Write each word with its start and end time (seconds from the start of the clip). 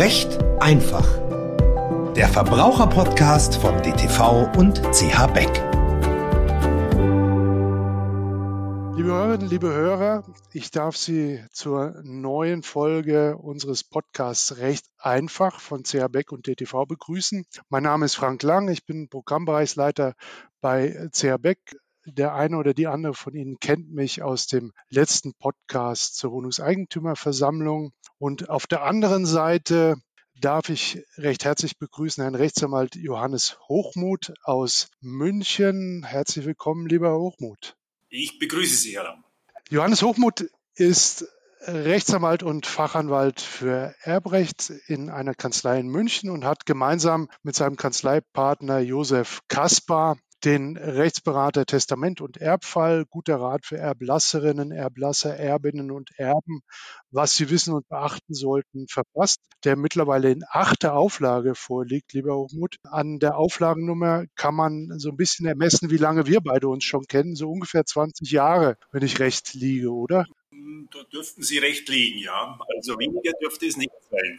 Recht 0.00 0.42
einfach. 0.60 1.06
Der 2.14 2.26
Verbraucherpodcast 2.26 3.56
von 3.56 3.82
DTV 3.82 4.50
und 4.56 4.78
CH 4.94 5.26
Beck. 5.26 5.52
Liebe 8.96 9.10
Hörerinnen, 9.12 9.46
liebe 9.46 9.70
Hörer, 9.70 10.24
ich 10.54 10.70
darf 10.70 10.96
Sie 10.96 11.44
zur 11.52 12.00
neuen 12.02 12.62
Folge 12.62 13.36
unseres 13.36 13.84
Podcasts 13.84 14.56
Recht 14.56 14.86
einfach 14.96 15.60
von 15.60 15.84
CH 15.84 16.08
Beck 16.10 16.32
und 16.32 16.46
DTV 16.46 16.86
begrüßen. 16.86 17.44
Mein 17.68 17.82
Name 17.82 18.06
ist 18.06 18.14
Frank 18.14 18.42
Lang, 18.42 18.70
ich 18.70 18.86
bin 18.86 19.10
Programmbereichsleiter 19.10 20.14
bei 20.62 21.10
CH 21.12 21.36
Beck 21.36 21.58
der 22.06 22.34
eine 22.34 22.56
oder 22.56 22.74
die 22.74 22.86
andere 22.86 23.14
von 23.14 23.34
Ihnen 23.34 23.58
kennt 23.60 23.90
mich 23.90 24.22
aus 24.22 24.46
dem 24.46 24.72
letzten 24.88 25.34
Podcast 25.34 26.16
zur 26.16 26.32
Wohnungseigentümerversammlung. 26.32 27.92
Und 28.18 28.48
auf 28.48 28.66
der 28.66 28.82
anderen 28.82 29.26
Seite 29.26 29.96
darf 30.40 30.68
ich 30.68 31.04
recht 31.16 31.44
herzlich 31.44 31.78
begrüßen 31.78 32.22
Herrn 32.22 32.34
Rechtsanwalt 32.34 32.96
Johannes 32.96 33.58
Hochmuth 33.68 34.32
aus 34.42 34.88
München. 35.00 36.04
Herzlich 36.04 36.46
willkommen, 36.46 36.86
lieber 36.86 37.18
Hochmuth. 37.18 37.76
Ich 38.08 38.38
begrüße 38.38 38.76
Sie, 38.76 38.96
Herr 38.96 39.04
Lang. 39.04 39.24
Johannes 39.68 40.02
Hochmuth 40.02 40.50
ist 40.74 41.28
Rechtsanwalt 41.62 42.42
und 42.42 42.64
Fachanwalt 42.66 43.40
für 43.40 43.94
Erbrecht 44.00 44.70
in 44.86 45.10
einer 45.10 45.34
Kanzlei 45.34 45.78
in 45.78 45.88
München 45.88 46.30
und 46.30 46.44
hat 46.44 46.64
gemeinsam 46.64 47.28
mit 47.42 47.54
seinem 47.54 47.76
Kanzleipartner 47.76 48.78
Josef 48.78 49.40
Kaspar 49.48 50.16
den 50.44 50.76
Rechtsberater 50.76 51.66
Testament 51.66 52.20
und 52.20 52.36
Erbfall, 52.36 53.04
guter 53.08 53.36
Rat 53.36 53.66
für 53.66 53.78
Erblasserinnen, 53.78 54.72
Erblasser, 54.72 55.36
Erbinnen 55.36 55.90
und 55.90 56.10
Erben, 56.16 56.62
was 57.10 57.34
sie 57.34 57.50
wissen 57.50 57.74
und 57.74 57.88
beachten 57.88 58.34
sollten, 58.34 58.86
verfasst, 58.88 59.40
der 59.64 59.76
mittlerweile 59.76 60.30
in 60.30 60.44
achter 60.48 60.94
Auflage 60.94 61.54
vorliegt, 61.54 62.12
lieber 62.12 62.36
Hochmut. 62.36 62.76
An 62.84 63.18
der 63.18 63.36
Auflagennummer 63.36 64.24
kann 64.36 64.54
man 64.54 64.98
so 64.98 65.10
ein 65.10 65.16
bisschen 65.16 65.46
ermessen, 65.46 65.90
wie 65.90 65.96
lange 65.96 66.26
wir 66.26 66.40
beide 66.40 66.68
uns 66.68 66.84
schon 66.84 67.04
kennen, 67.06 67.34
so 67.34 67.50
ungefähr 67.50 67.84
20 67.84 68.30
Jahre, 68.30 68.76
wenn 68.92 69.02
ich 69.02 69.18
recht 69.18 69.54
liege, 69.54 69.92
oder? 69.92 70.26
Da 70.92 71.02
dürften 71.04 71.42
Sie 71.42 71.58
recht 71.58 71.88
liegen, 71.88 72.18
ja. 72.18 72.58
Also 72.76 72.98
weniger 72.98 73.32
dürfte 73.40 73.66
es 73.66 73.76
nicht 73.76 73.92
sein. 74.10 74.38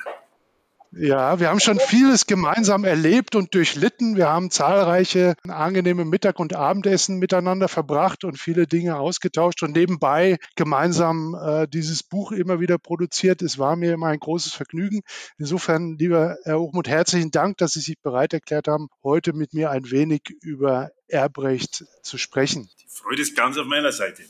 Ja, 0.93 1.39
wir 1.39 1.47
haben 1.47 1.61
schon 1.61 1.79
vieles 1.79 2.25
gemeinsam 2.25 2.83
erlebt 2.83 3.35
und 3.35 3.55
durchlitten. 3.55 4.17
Wir 4.17 4.27
haben 4.27 4.51
zahlreiche 4.51 5.35
angenehme 5.47 6.03
Mittag- 6.03 6.39
und 6.39 6.53
Abendessen 6.53 7.17
miteinander 7.17 7.69
verbracht 7.69 8.25
und 8.25 8.37
viele 8.37 8.67
Dinge 8.67 8.97
ausgetauscht 8.97 9.63
und 9.63 9.71
nebenbei 9.71 10.37
gemeinsam 10.57 11.33
äh, 11.41 11.65
dieses 11.67 12.03
Buch 12.03 12.33
immer 12.33 12.59
wieder 12.59 12.77
produziert. 12.77 13.41
Es 13.41 13.57
war 13.57 13.77
mir 13.77 13.93
immer 13.93 14.07
ein 14.07 14.19
großes 14.19 14.51
Vergnügen. 14.53 15.01
Insofern, 15.37 15.97
lieber 15.97 16.35
Herr 16.43 16.59
Hochmuth, 16.59 16.89
herzlichen 16.89 17.31
Dank, 17.31 17.57
dass 17.57 17.71
Sie 17.71 17.79
sich 17.79 17.97
bereit 18.01 18.33
erklärt 18.33 18.67
haben, 18.67 18.89
heute 19.01 19.31
mit 19.31 19.53
mir 19.53 19.71
ein 19.71 19.89
wenig 19.91 20.23
über 20.41 20.91
Erbrecht 21.07 21.85
zu 22.03 22.17
sprechen. 22.17 22.69
Die 22.81 22.89
Freude 22.89 23.21
ist 23.21 23.37
ganz 23.37 23.57
auf 23.57 23.65
meiner 23.65 23.93
Seite. 23.93 24.23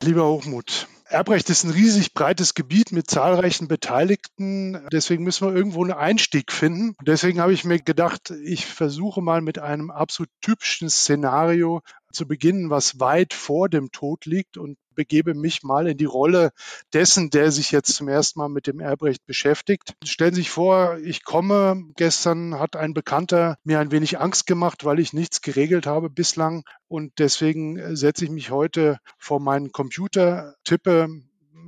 Lieber 0.00 0.28
Hochmuth, 0.28 0.86
Erbrecht 1.10 1.48
ist 1.48 1.64
ein 1.64 1.70
riesig 1.70 2.12
breites 2.12 2.52
Gebiet 2.52 2.92
mit 2.92 3.08
zahlreichen 3.08 3.66
Beteiligten. 3.66 4.86
Deswegen 4.92 5.24
müssen 5.24 5.48
wir 5.48 5.56
irgendwo 5.56 5.82
einen 5.82 5.92
Einstieg 5.92 6.52
finden. 6.52 6.94
Und 6.98 7.08
deswegen 7.08 7.40
habe 7.40 7.54
ich 7.54 7.64
mir 7.64 7.78
gedacht, 7.78 8.30
ich 8.44 8.66
versuche 8.66 9.22
mal 9.22 9.40
mit 9.40 9.58
einem 9.58 9.90
absolut 9.90 10.30
typischen 10.42 10.90
Szenario 10.90 11.80
zu 12.12 12.28
beginnen, 12.28 12.68
was 12.68 13.00
weit 13.00 13.32
vor 13.32 13.70
dem 13.70 13.90
Tod 13.90 14.26
liegt 14.26 14.58
und 14.58 14.76
begebe 14.98 15.34
mich 15.34 15.62
mal 15.62 15.86
in 15.86 15.96
die 15.96 16.06
Rolle 16.06 16.50
dessen, 16.92 17.30
der 17.30 17.52
sich 17.52 17.70
jetzt 17.70 17.94
zum 17.94 18.08
ersten 18.08 18.40
Mal 18.40 18.48
mit 18.48 18.66
dem 18.66 18.80
Erbrecht 18.80 19.24
beschäftigt. 19.26 19.94
Stellen 20.04 20.34
Sie 20.34 20.40
sich 20.40 20.50
vor, 20.50 20.98
ich 20.98 21.22
komme, 21.22 21.84
gestern 21.94 22.58
hat 22.58 22.74
ein 22.74 22.94
Bekannter 22.94 23.58
mir 23.62 23.78
ein 23.78 23.92
wenig 23.92 24.18
Angst 24.18 24.48
gemacht, 24.48 24.84
weil 24.84 24.98
ich 24.98 25.12
nichts 25.12 25.40
geregelt 25.40 25.86
habe 25.86 26.10
bislang 26.10 26.64
und 26.88 27.12
deswegen 27.18 27.94
setze 27.94 28.24
ich 28.24 28.30
mich 28.32 28.50
heute 28.50 28.98
vor 29.18 29.38
meinen 29.38 29.70
Computer, 29.70 30.56
tippe 30.64 31.08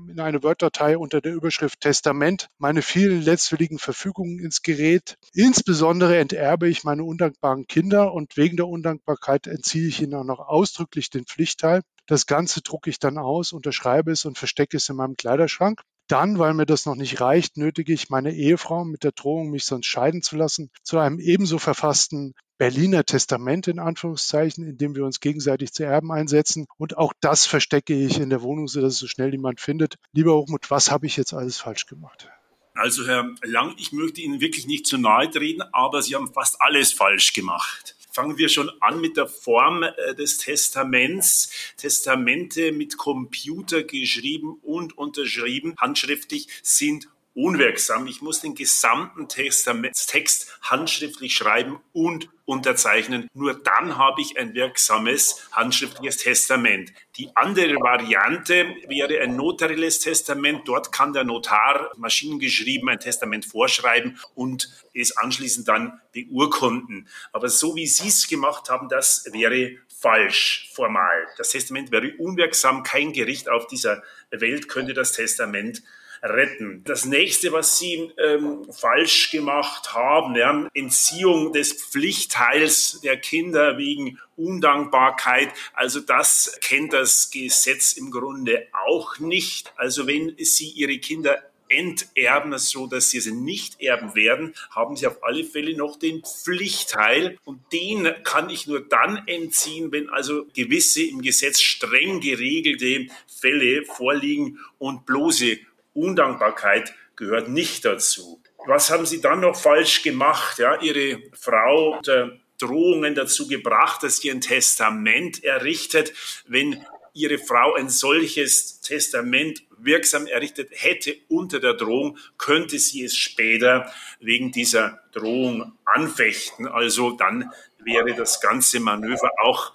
in 0.08 0.18
eine 0.18 0.42
Word-Datei 0.42 0.98
unter 0.98 1.20
der 1.20 1.32
Überschrift 1.32 1.80
Testament 1.80 2.48
meine 2.58 2.82
vielen 2.82 3.22
letztwilligen 3.22 3.78
Verfügungen 3.78 4.40
ins 4.40 4.62
Gerät. 4.62 5.16
Insbesondere 5.32 6.18
enterbe 6.18 6.68
ich 6.68 6.82
meine 6.82 7.04
undankbaren 7.04 7.66
Kinder 7.66 8.12
und 8.12 8.36
wegen 8.36 8.56
der 8.56 8.66
Undankbarkeit 8.66 9.46
entziehe 9.46 9.86
ich 9.86 10.02
ihnen 10.02 10.14
auch 10.14 10.24
noch 10.24 10.40
ausdrücklich 10.40 11.10
den 11.10 11.26
Pflichtteil. 11.26 11.82
Das 12.10 12.26
Ganze 12.26 12.60
drucke 12.60 12.90
ich 12.90 12.98
dann 12.98 13.18
aus, 13.18 13.52
unterschreibe 13.52 14.10
es 14.10 14.24
und 14.24 14.36
verstecke 14.36 14.78
es 14.78 14.88
in 14.88 14.96
meinem 14.96 15.16
Kleiderschrank. 15.16 15.82
Dann, 16.08 16.40
weil 16.40 16.54
mir 16.54 16.66
das 16.66 16.84
noch 16.84 16.96
nicht 16.96 17.20
reicht, 17.20 17.56
nötige 17.56 17.92
ich 17.92 18.10
meine 18.10 18.34
Ehefrau 18.34 18.84
mit 18.84 19.04
der 19.04 19.12
Drohung, 19.12 19.50
mich 19.50 19.64
sonst 19.64 19.86
scheiden 19.86 20.20
zu 20.20 20.34
lassen, 20.34 20.72
zu 20.82 20.98
einem 20.98 21.20
ebenso 21.20 21.60
verfassten 21.60 22.34
Berliner 22.58 23.04
Testament 23.04 23.68
in 23.68 23.78
Anführungszeichen, 23.78 24.66
in 24.66 24.76
dem 24.76 24.96
wir 24.96 25.04
uns 25.04 25.20
gegenseitig 25.20 25.72
zu 25.72 25.84
Erben 25.84 26.10
einsetzen. 26.10 26.66
Und 26.78 26.98
auch 26.98 27.12
das 27.20 27.46
verstecke 27.46 27.94
ich 27.94 28.18
in 28.18 28.30
der 28.30 28.42
Wohnung, 28.42 28.66
sodass 28.66 28.94
es 28.94 28.98
so 28.98 29.06
schnell 29.06 29.30
niemand 29.30 29.60
findet. 29.60 29.94
Lieber 30.12 30.34
Hochmut, 30.34 30.68
was 30.68 30.90
habe 30.90 31.06
ich 31.06 31.16
jetzt 31.16 31.32
alles 31.32 31.58
falsch 31.58 31.86
gemacht? 31.86 32.28
Also 32.74 33.06
Herr 33.06 33.30
Lang, 33.44 33.76
ich 33.78 33.92
möchte 33.92 34.20
Ihnen 34.20 34.40
wirklich 34.40 34.66
nicht 34.66 34.88
zu 34.88 34.98
nahe 34.98 35.30
treten, 35.30 35.62
aber 35.70 36.02
Sie 36.02 36.16
haben 36.16 36.32
fast 36.32 36.60
alles 36.60 36.92
falsch 36.92 37.34
gemacht 37.34 37.94
fangen 38.10 38.38
wir 38.38 38.48
schon 38.48 38.70
an 38.80 39.00
mit 39.00 39.16
der 39.16 39.26
Form 39.26 39.82
äh, 39.82 40.14
des 40.14 40.38
Testaments. 40.38 41.50
Testamente 41.76 42.72
mit 42.72 42.96
Computer 42.96 43.82
geschrieben 43.82 44.58
und 44.62 44.96
unterschrieben, 44.96 45.74
handschriftlich, 45.78 46.48
sind 46.62 47.08
unwirksam. 47.34 48.06
Ich 48.06 48.22
muss 48.22 48.40
den 48.40 48.54
gesamten 48.54 49.28
Testamentstext 49.28 50.58
handschriftlich 50.62 51.34
schreiben 51.34 51.80
und 51.92 52.28
unterzeichnen. 52.44 53.28
Nur 53.32 53.54
dann 53.54 53.96
habe 53.96 54.20
ich 54.20 54.36
ein 54.36 54.54
wirksames 54.54 55.48
handschriftliches 55.52 56.16
Testament. 56.16 56.92
Die 57.16 57.30
andere 57.36 57.76
Variante 57.76 58.74
wäre 58.88 59.20
ein 59.20 59.36
notarielles 59.36 60.00
Testament. 60.00 60.66
Dort 60.66 60.90
kann 60.90 61.12
der 61.12 61.24
Notar 61.24 61.90
maschinengeschrieben 61.96 62.88
ein 62.88 62.98
Testament 62.98 63.44
vorschreiben 63.44 64.18
und 64.34 64.68
es 64.92 65.16
anschließend 65.16 65.68
dann 65.68 66.00
beurkunden. 66.12 67.08
Aber 67.32 67.48
so 67.48 67.76
wie 67.76 67.86
Sie 67.86 68.08
es 68.08 68.26
gemacht 68.26 68.68
haben, 68.68 68.88
das 68.88 69.26
wäre 69.32 69.76
falsch 70.00 70.70
formal. 70.72 71.26
Das 71.36 71.50
Testament 71.50 71.92
wäre 71.92 72.12
unwirksam. 72.18 72.82
Kein 72.82 73.12
Gericht 73.12 73.48
auf 73.48 73.68
dieser 73.68 74.02
Welt 74.30 74.68
könnte 74.68 74.94
das 74.94 75.12
Testament 75.12 75.82
retten. 76.22 76.82
Das 76.84 77.04
nächste, 77.04 77.52
was 77.52 77.78
Sie 77.78 78.12
ähm, 78.18 78.66
falsch 78.72 79.30
gemacht 79.30 79.94
haben, 79.94 80.34
ja, 80.34 80.68
Entziehung 80.74 81.52
des 81.52 81.72
Pflichtteils 81.72 83.00
der 83.02 83.16
Kinder 83.16 83.78
wegen 83.78 84.18
Undankbarkeit. 84.36 85.50
Also 85.74 86.00
das 86.00 86.58
kennt 86.62 86.92
das 86.92 87.30
Gesetz 87.30 87.92
im 87.92 88.10
Grunde 88.10 88.68
auch 88.86 89.18
nicht. 89.18 89.72
Also 89.76 90.06
wenn 90.06 90.34
Sie 90.38 90.68
Ihre 90.70 90.98
Kinder 90.98 91.42
enterben, 91.70 92.56
so 92.58 92.86
dass 92.86 93.10
sie 93.10 93.20
sie 93.20 93.32
nicht 93.32 93.80
erben 93.80 94.14
werden, 94.14 94.54
haben 94.70 94.96
sie 94.96 95.06
auf 95.06 95.22
alle 95.22 95.44
Fälle 95.44 95.76
noch 95.76 95.98
den 95.98 96.22
Pflichtteil 96.22 97.38
und 97.44 97.60
den 97.72 98.12
kann 98.24 98.50
ich 98.50 98.66
nur 98.66 98.80
dann 98.80 99.22
entziehen, 99.26 99.92
wenn 99.92 100.10
also 100.10 100.46
gewisse 100.54 101.02
im 101.02 101.22
Gesetz 101.22 101.60
streng 101.60 102.20
geregelte 102.20 103.06
Fälle 103.26 103.84
vorliegen 103.84 104.58
und 104.78 105.06
bloße 105.06 105.58
Undankbarkeit 106.00 106.94
gehört 107.16 107.48
nicht 107.48 107.84
dazu. 107.84 108.42
Was 108.66 108.90
haben 108.90 109.06
Sie 109.06 109.20
dann 109.20 109.40
noch 109.40 109.56
falsch 109.56 110.02
gemacht? 110.02 110.58
Ja, 110.58 110.80
Ihre 110.80 111.22
Frau 111.32 111.96
unter 111.96 112.38
Drohungen 112.58 113.14
dazu 113.14 113.48
gebracht, 113.48 114.02
dass 114.02 114.18
sie 114.18 114.30
ein 114.30 114.40
Testament 114.40 115.42
errichtet. 115.42 116.12
Wenn 116.46 116.84
Ihre 117.14 117.38
Frau 117.38 117.74
ein 117.74 117.88
solches 117.88 118.80
Testament 118.80 119.64
wirksam 119.78 120.26
errichtet 120.26 120.70
hätte 120.72 121.16
unter 121.28 121.58
der 121.58 121.74
Drohung, 121.74 122.18
könnte 122.38 122.78
sie 122.78 123.02
es 123.02 123.16
später 123.16 123.90
wegen 124.20 124.52
dieser 124.52 125.02
Drohung 125.12 125.72
anfechten. 125.84 126.68
Also 126.68 127.12
dann 127.12 127.50
wäre 127.78 128.14
das 128.14 128.40
ganze 128.40 128.78
Manöver 128.80 129.30
auch 129.42 129.72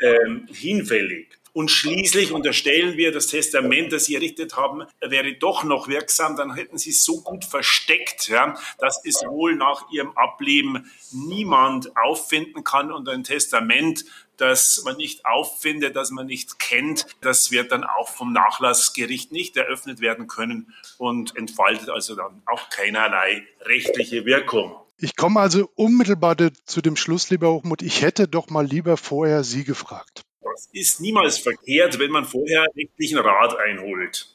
ähm, 0.00 0.46
hinfällig. 0.52 1.28
Und 1.54 1.70
schließlich 1.70 2.32
unterstellen 2.32 2.96
wir, 2.96 3.12
das 3.12 3.28
Testament, 3.28 3.92
das 3.92 4.06
Sie 4.06 4.16
errichtet 4.16 4.56
haben, 4.56 4.82
wäre 5.00 5.34
doch 5.34 5.62
noch 5.62 5.86
wirksam. 5.86 6.36
Dann 6.36 6.52
hätten 6.56 6.78
Sie 6.78 6.90
es 6.90 7.04
so 7.04 7.22
gut 7.22 7.44
versteckt, 7.44 8.26
ja, 8.26 8.58
dass 8.80 9.00
es 9.04 9.22
wohl 9.24 9.54
nach 9.54 9.88
Ihrem 9.92 10.10
Ableben 10.16 10.90
niemand 11.12 11.96
auffinden 11.96 12.64
kann. 12.64 12.90
Und 12.90 13.08
ein 13.08 13.22
Testament, 13.22 14.04
das 14.36 14.82
man 14.84 14.96
nicht 14.96 15.24
auffindet, 15.26 15.94
das 15.94 16.10
man 16.10 16.26
nicht 16.26 16.58
kennt, 16.58 17.06
das 17.20 17.52
wird 17.52 17.70
dann 17.70 17.84
auch 17.84 18.08
vom 18.08 18.32
Nachlassgericht 18.32 19.30
nicht 19.30 19.56
eröffnet 19.56 20.00
werden 20.00 20.26
können 20.26 20.74
und 20.98 21.36
entfaltet 21.36 21.88
also 21.88 22.16
dann 22.16 22.42
auch 22.46 22.68
keinerlei 22.68 23.46
rechtliche 23.60 24.24
Wirkung. 24.24 24.74
Ich 24.98 25.14
komme 25.14 25.38
also 25.38 25.70
unmittelbar 25.76 26.36
zu 26.64 26.82
dem 26.82 26.96
Schluss, 26.96 27.30
lieber 27.30 27.52
Hochmut, 27.52 27.82
ich 27.82 28.02
hätte 28.02 28.26
doch 28.26 28.50
mal 28.50 28.66
lieber 28.66 28.96
vorher 28.96 29.44
Sie 29.44 29.62
gefragt. 29.62 30.23
Das 30.54 30.68
ist 30.72 31.00
niemals 31.00 31.38
verkehrt, 31.38 31.98
wenn 31.98 32.12
man 32.12 32.24
vorher 32.24 32.64
rechtlichen 32.76 33.18
Rat 33.18 33.56
einholt. 33.58 34.28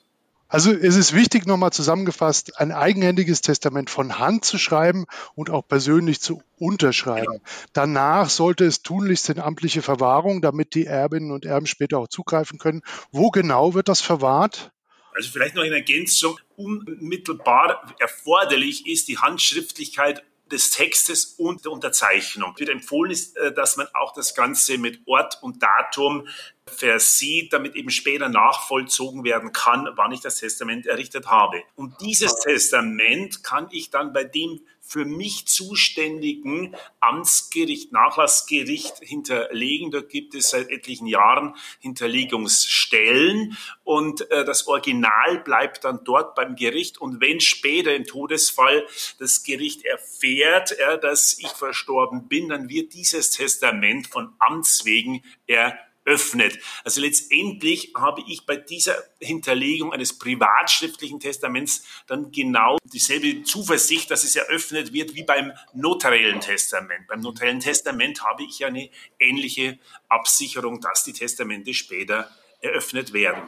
Also 0.49 0.73
es 0.73 0.97
ist 0.97 1.13
wichtig, 1.13 1.45
nochmal 1.45 1.71
zusammengefasst, 1.71 2.59
ein 2.59 2.73
eigenhändiges 2.73 3.41
Testament 3.41 3.89
von 3.89 4.19
Hand 4.19 4.43
zu 4.43 4.57
schreiben 4.57 5.05
und 5.35 5.49
auch 5.49 5.65
persönlich 5.65 6.19
zu 6.19 6.41
unterschreiben. 6.57 7.39
Danach 7.71 8.29
sollte 8.29 8.65
es 8.65 8.81
tunlichst 8.81 9.29
in 9.29 9.39
amtliche 9.39 9.81
Verwahrung, 9.81 10.41
damit 10.41 10.73
die 10.73 10.87
Erbinnen 10.87 11.31
und 11.31 11.45
Erben 11.45 11.67
später 11.67 11.99
auch 11.99 12.07
zugreifen 12.09 12.57
können. 12.57 12.81
Wo 13.11 13.29
genau 13.29 13.75
wird 13.75 13.87
das 13.87 14.01
verwahrt? 14.01 14.71
Also 15.13 15.29
vielleicht 15.31 15.55
noch 15.55 15.63
in 15.63 15.71
Ergänzung, 15.71 16.37
unmittelbar 16.57 17.95
erforderlich 17.99 18.87
ist 18.87 19.07
die 19.07 19.19
Handschriftlichkeit 19.19 20.23
des 20.51 20.71
Textes 20.71 21.25
und 21.37 21.65
der 21.65 21.71
Unterzeichnung. 21.71 22.51
Es 22.53 22.59
wird 22.59 22.69
empfohlen 22.69 23.11
ist, 23.11 23.37
äh, 23.37 23.53
dass 23.53 23.77
man 23.77 23.87
auch 23.93 24.13
das 24.13 24.35
Ganze 24.35 24.77
mit 24.77 25.01
Ort 25.07 25.37
und 25.41 25.61
Datum 25.61 26.27
versieht, 26.65 27.51
damit 27.53 27.75
eben 27.75 27.89
später 27.89 28.29
nachvollzogen 28.29 29.23
werden 29.23 29.51
kann, 29.51 29.89
wann 29.95 30.11
ich 30.11 30.21
das 30.21 30.37
Testament 30.37 30.85
errichtet 30.85 31.27
habe. 31.27 31.61
Und 31.75 31.99
dieses 32.01 32.35
Testament 32.35 33.43
kann 33.43 33.67
ich 33.71 33.89
dann 33.89 34.13
bei 34.13 34.23
dem 34.23 34.61
für 34.89 35.05
mich 35.05 35.45
zuständigen 35.45 36.75
Amtsgericht, 36.99 37.91
Nachlassgericht 37.91 38.97
hinterlegen. 39.01 39.91
Dort 39.91 40.09
gibt 40.09 40.33
es 40.33 40.49
seit 40.49 40.71
etlichen 40.71 41.05
Jahren 41.05 41.55
Hinterlegungsstellen 41.79 43.55
und 43.83 44.29
äh, 44.31 44.43
das 44.45 44.65
Original 44.65 45.41
bleibt 45.43 45.83
dann 45.83 46.03
dort 46.03 46.33
beim 46.33 46.55
Gericht. 46.55 46.97
Und 46.97 47.21
wenn 47.21 47.39
später 47.39 47.95
im 47.95 48.05
Todesfall 48.05 48.87
das 49.19 49.43
Gericht 49.43 49.85
erfährt, 49.85 50.71
äh, 50.71 50.99
dass 50.99 51.37
ich 51.37 51.49
verstorben 51.49 52.27
bin, 52.27 52.49
dann 52.49 52.67
wird 52.67 52.95
dieses 52.95 53.29
Testament 53.29 54.07
von 54.07 54.33
Amts 54.39 54.85
wegen 54.85 55.21
er 55.45 55.77
öffnet. 56.05 56.59
Also 56.83 57.01
letztendlich 57.01 57.93
habe 57.95 58.23
ich 58.27 58.45
bei 58.45 58.55
dieser 58.55 58.95
Hinterlegung 59.19 59.93
eines 59.93 60.17
privatschriftlichen 60.17 61.19
Testaments 61.19 61.83
dann 62.07 62.31
genau 62.31 62.77
dieselbe 62.85 63.43
Zuversicht, 63.43 64.09
dass 64.09 64.23
es 64.23 64.35
eröffnet 64.35 64.93
wird 64.93 65.13
wie 65.15 65.23
beim 65.23 65.51
notariellen 65.73 66.41
Testament. 66.41 67.07
Beim 67.07 67.21
notariellen 67.21 67.59
Testament 67.59 68.23
habe 68.23 68.43
ich 68.43 68.65
eine 68.65 68.89
ähnliche 69.19 69.77
Absicherung, 70.07 70.81
dass 70.81 71.03
die 71.03 71.13
Testamente 71.13 71.73
später 71.73 72.29
eröffnet 72.61 73.13
werden. 73.13 73.43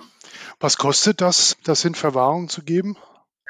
Was 0.60 0.78
kostet 0.78 1.22
das, 1.22 1.58
das 1.64 1.84
in 1.86 1.96
Verwahrung 1.96 2.50
zu 2.50 2.64
geben? 2.64 2.98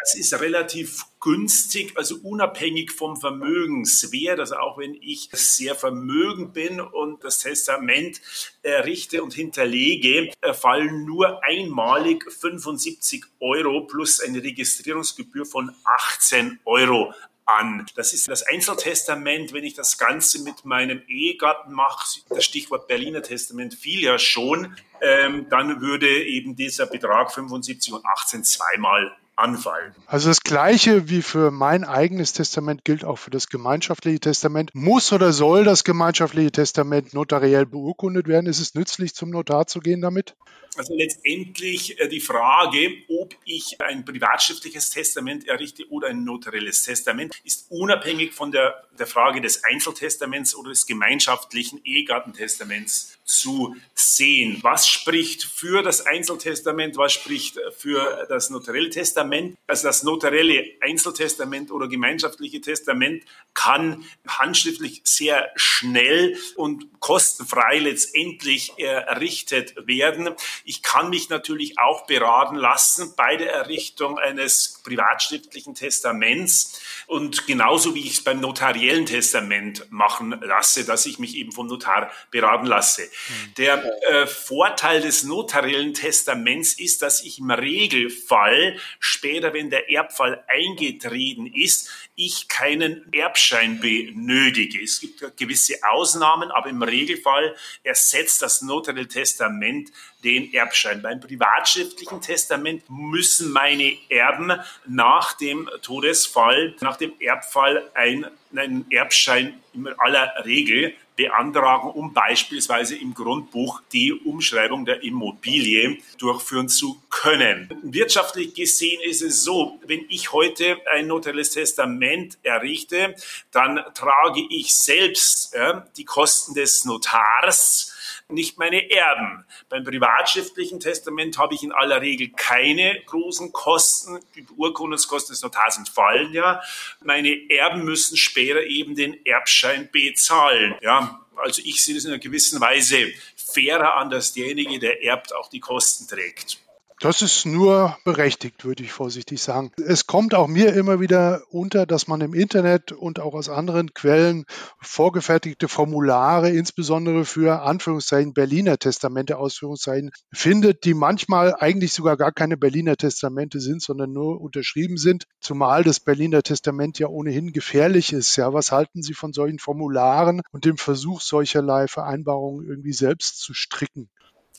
Das 0.02 0.16
ist 0.16 0.34
relativ 0.40 1.06
günstig, 1.20 1.94
also 1.96 2.16
unabhängig 2.24 2.92
vom 2.92 3.18
Vermögenswert. 3.18 4.40
Also 4.40 4.56
auch 4.56 4.80
wenn 4.80 4.96
ich 4.96 5.30
sehr 5.32 5.76
vermögend 5.76 6.54
bin 6.54 6.82
und 6.82 7.24
das 7.24 7.38
Testament 7.38 8.20
errichte 8.64 9.22
und 9.22 9.34
hinterlege, 9.34 10.32
fallen 10.54 11.06
nur 11.06 11.44
einmalig 11.44 12.30
75 12.32 13.26
Euro 13.40 13.82
plus 13.82 14.20
eine 14.20 14.42
Registrierungsgebühr 14.42 15.46
von 15.46 15.72
18 15.84 16.60
Euro 16.66 17.14
an. 17.46 17.86
Das 17.96 18.14
ist 18.14 18.28
das 18.28 18.44
Einzeltestament, 18.44 19.54
wenn 19.54 19.64
ich 19.64 19.76
das 19.76 19.98
Ganze 20.00 20.42
mit 20.42 20.66
meinem 20.66 21.04
Ehegatten 21.08 21.74
mache, 21.74 22.22
das 22.30 22.44
Stichwort 22.44 22.88
Berliner 22.88 23.22
Testament 23.22 23.74
fiel 23.76 24.02
ja 24.02 24.18
schon, 24.18 24.76
ähm, 25.02 25.48
dann 25.50 25.82
würde 25.82 26.08
eben 26.24 26.56
dieser 26.56 26.86
Betrag 26.86 27.32
75 27.32 27.94
und 27.94 28.06
18 28.06 28.44
zweimal 28.44 29.16
anfallen. 29.36 29.96
Also 30.06 30.30
das 30.30 30.42
Gleiche 30.42 31.10
wie 31.10 31.22
für 31.22 31.52
mein 31.52 31.84
eigenes 31.84 32.34
Testament 32.34 32.86
gilt 32.86 33.04
auch 33.04 33.18
für 33.18 33.32
das 33.32 33.48
gemeinschaftliche 33.48 34.20
Testament. 34.20 34.72
Muss 34.74 35.12
oder 35.14 35.32
soll 35.34 35.64
das 35.64 35.84
gemeinschaftliche 35.84 36.52
Testament 36.52 37.14
notariell 37.14 37.66
beurkundet 37.66 38.28
werden? 38.28 38.48
Ist 38.48 38.60
es 38.60 38.76
nützlich, 38.76 39.16
zum 39.16 39.30
Notar 39.30 39.68
zu 39.68 39.80
gehen 39.80 40.02
damit? 40.02 40.36
Also 40.78 40.96
letztendlich 40.96 42.00
äh, 42.00 42.08
die 42.08 42.22
Frage, 42.22 43.04
ob 43.10 43.36
ich 43.44 43.76
ein 43.82 44.06
privatschriftliches 44.06 44.90
Testament 44.90 45.48
errichte 45.48 45.86
oder 45.90 46.08
ein 46.08 46.24
notarielles 46.24 46.84
Testament, 46.84 47.36
ist 47.44 47.66
unabhängig 47.70 48.34
von 48.34 48.52
der, 48.52 48.88
der 48.98 49.08
Frage 49.08 49.42
des 49.42 49.64
Einzeltestaments 49.66 50.56
oder 50.56 50.70
des 50.70 50.86
gemeinschaftlichen 50.86 51.82
Ehegattentestaments 51.84 53.20
zu 53.32 53.76
sehen. 53.96 54.60
Was 54.62 54.88
spricht 54.88 55.44
für 55.44 55.82
das 55.84 56.06
Einzeltestament? 56.06 56.98
Was 56.98 57.14
spricht 57.14 57.58
für 57.78 58.26
das 58.30 58.50
notarielle 58.50 58.90
Testament? 58.90 59.58
Also 59.68 59.88
das 59.88 60.04
notarielle 60.04 60.66
Einzeltestament 60.82 61.72
oder 61.72 61.88
gemeinschaftliche 61.88 62.60
Testament 62.62 63.24
kann 63.54 64.06
handschriftlich 64.28 65.02
sehr 65.06 65.50
schnell 65.56 66.38
und 66.56 67.00
kostenfrei 67.00 67.80
letztendlich 67.80 68.78
errichtet 68.78 69.76
werden. 69.88 70.30
Ich 70.66 70.84
kann 70.84 71.10
mich 71.10 71.30
natürlich 71.30 71.80
auch 71.80 72.06
beraten 72.06 72.56
lassen 72.56 73.14
bei 73.16 73.38
der 73.38 73.54
Errichtung 73.54 74.20
eines 74.20 74.82
privatschriftlichen 74.84 75.74
Testaments 75.74 76.82
und 77.08 77.48
genauso 77.48 77.96
wie 77.96 78.02
ich 78.02 78.14
es 78.14 78.24
beim 78.24 78.40
notariellen 78.40 79.06
Testament 79.06 79.88
machen 79.90 80.40
lasse, 80.42 80.86
dass 80.86 81.06
ich 81.06 81.20
mich 81.20 81.36
eben 81.36 81.52
vom 81.52 81.68
Notar 81.68 82.12
beraten 82.30 82.66
lasse. 82.66 83.10
Mhm. 83.30 83.54
Der 83.56 84.02
äh, 84.10 84.28
Vorteil 84.28 85.02
des 85.02 85.24
notariellen 85.24 85.94
Testaments 85.94 86.74
ist, 86.74 87.02
dass 87.02 87.24
ich 87.24 87.40
im 87.40 87.52
Regelfall 87.52 88.78
später, 89.00 89.54
wenn 89.54 89.70
der 89.70 89.90
Erbfall 89.90 90.44
eingetreten 90.48 91.48
ist, 91.48 91.90
ich 92.24 92.48
keinen 92.48 93.12
Erbschein 93.12 93.80
benötige. 93.80 94.82
Es 94.84 95.00
gibt 95.00 95.38
gewisse 95.38 95.76
Ausnahmen, 95.90 96.52
aber 96.52 96.70
im 96.70 96.84
Regelfall 96.84 97.56
ersetzt 97.84 98.44
das 98.44 98.62
notarielle 98.62 99.08
Testament 99.08 99.92
den 100.24 100.54
Erbschein. 100.54 101.02
Beim 101.02 101.20
privatschriftlichen 101.20 102.22
Testament 102.22 102.84
müssen 102.90 103.52
meine 103.52 103.98
Erben 104.10 104.54
nach 104.86 105.34
dem 105.34 105.68
Todesfall, 105.82 106.76
nach 106.82 106.98
dem 106.98 107.14
Erbfall 107.20 107.90
einen 107.96 108.86
Erbschein 108.92 109.60
in 109.74 109.88
aller 109.88 110.32
Regel 110.46 110.94
beantragen, 111.16 111.92
um 111.92 112.14
beispielsweise 112.14 112.96
im 112.96 113.14
Grundbuch 113.14 113.82
die 113.92 114.12
Umschreibung 114.14 114.86
der 114.86 115.04
Immobilie 115.04 115.98
durchführen 116.18 116.68
zu 116.68 117.02
können. 117.10 117.70
Wirtschaftlich 117.84 118.54
gesehen 118.54 119.00
ist 119.04 119.22
es 119.22 119.44
so, 119.44 119.80
wenn 119.86 120.06
ich 120.10 120.32
heute 120.32 120.78
ein 120.92 121.08
notarielles 121.08 121.52
Testament 121.52 122.11
errichte, 122.44 123.16
dann 123.52 123.80
trage 123.94 124.42
ich 124.50 124.76
selbst 124.76 125.54
äh, 125.56 125.82
die 125.98 126.06
Kosten 126.06 126.54
des 126.54 126.86
Notars 126.86 127.92
nicht 128.32 128.58
meine 128.58 128.90
Erben. 128.90 129.46
Beim 129.70 129.84
privatschriftlichen 129.84 130.80
Testament 130.80 131.38
habe 131.38 131.54
ich 131.54 131.64
in 131.64 131.72
aller 131.72 132.02
Regel 132.02 132.30
keine 132.30 133.02
großen 133.06 133.52
Kosten. 133.52 134.20
Die 134.36 134.46
Urkundungskosten 134.56 135.34
des 135.34 135.42
Notars 135.42 135.78
entfallen 135.78 136.34
ja. 136.34 136.62
Meine 137.04 137.50
Erben 137.50 137.84
müssen 137.84 138.18
später 138.18 138.64
eben 138.64 138.96
den 138.96 139.26
Erbschein 139.26 139.90
bezahlen. 139.92 140.76
Ja, 140.82 141.22
also 141.36 141.62
ich 141.64 141.84
sehe 141.84 141.98
es 141.98 142.06
in 142.06 142.12
einer 142.12 142.20
gewissen 142.20 142.62
Weise 142.62 143.12
fairer 143.36 143.96
an, 143.96 144.10
dass 144.10 144.34
derjenige, 144.34 144.80
der 144.80 145.04
erbt, 145.04 145.34
auch 145.36 145.50
die 145.50 145.60
Kosten 145.60 146.08
trägt. 146.08 146.60
Das 147.02 147.24
ist 147.24 147.48
nur 147.48 147.98
berechtigt, 148.06 148.64
würde 148.64 148.84
ich 148.84 148.92
vorsichtig 148.92 149.42
sagen. 149.42 149.72
Es 149.84 150.06
kommt 150.06 150.36
auch 150.36 150.48
mir 150.48 150.76
immer 150.76 151.00
wieder 151.00 151.42
unter, 151.50 151.88
dass 151.88 152.08
man 152.08 152.22
im 152.22 152.36
Internet 152.36 152.92
und 152.92 153.20
auch 153.20 153.34
aus 153.34 153.50
anderen 153.50 153.96
Quellen 153.96 154.46
vorgefertigte 154.80 155.68
Formulare, 155.68 156.52
insbesondere 156.52 157.26
für 157.26 157.64
Anführungszeichen 157.64 158.36
Berliner 158.36 158.78
Testamente, 158.78 159.40
Ausführungszeichen, 159.40 160.12
findet, 160.32 160.86
die 160.86 160.94
manchmal 160.94 161.56
eigentlich 161.56 161.92
sogar 161.92 162.18
gar 162.18 162.32
keine 162.32 162.56
Berliner 162.56 162.96
Testamente 162.96 163.60
sind, 163.60 163.82
sondern 163.82 164.14
nur 164.14 164.40
unterschrieben 164.40 164.98
sind, 164.98 165.26
zumal 165.40 165.84
das 165.84 166.02
Berliner 166.02 166.44
Testament 166.44 167.00
ja 167.00 167.08
ohnehin 167.08 167.52
gefährlich 167.52 168.14
ist. 168.14 168.36
Ja, 168.36 168.54
was 168.54 168.72
halten 168.72 169.02
Sie 169.02 169.16
von 169.16 169.34
solchen 169.34 169.58
Formularen 169.58 170.44
und 170.52 170.66
dem 170.66 170.78
Versuch, 170.78 171.22
solcherlei 171.22 171.88
Vereinbarungen 171.88 172.64
irgendwie 172.64 172.94
selbst 172.94 173.40
zu 173.40 173.56
stricken? 173.56 174.12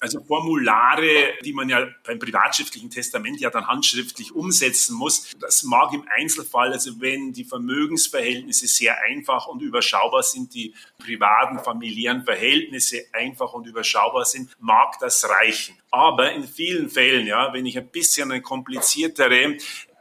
Also 0.02 0.20
Formulare, 0.24 1.34
die 1.44 1.52
man 1.52 1.68
ja 1.68 1.86
beim 2.04 2.18
privatschriftlichen 2.18 2.90
Testament 2.90 3.38
ja 3.40 3.50
dann 3.50 3.68
handschriftlich 3.68 4.34
umsetzen 4.34 4.96
muss. 4.96 5.30
Das 5.38 5.62
mag 5.62 5.92
im 5.92 6.04
Einzelfall, 6.08 6.72
also 6.72 7.00
wenn 7.00 7.32
die 7.32 7.44
Vermögensverhältnisse 7.44 8.66
sehr 8.66 9.00
einfach 9.04 9.46
und 9.46 9.62
überschaubar 9.62 10.24
sind, 10.24 10.54
die 10.54 10.74
privaten, 10.98 11.60
familiären 11.60 12.24
Verhältnisse 12.24 13.04
einfach 13.12 13.52
und 13.52 13.68
überschaubar 13.68 14.24
sind, 14.24 14.50
mag 14.58 14.98
das 14.98 15.28
reichen. 15.28 15.76
Aber 15.92 16.32
in 16.32 16.48
vielen 16.48 16.90
Fällen, 16.90 17.28
ja, 17.28 17.52
wenn 17.52 17.64
ich 17.64 17.78
ein 17.78 17.88
bisschen 17.88 18.32
eine 18.32 18.42
kompliziertere 18.42 19.56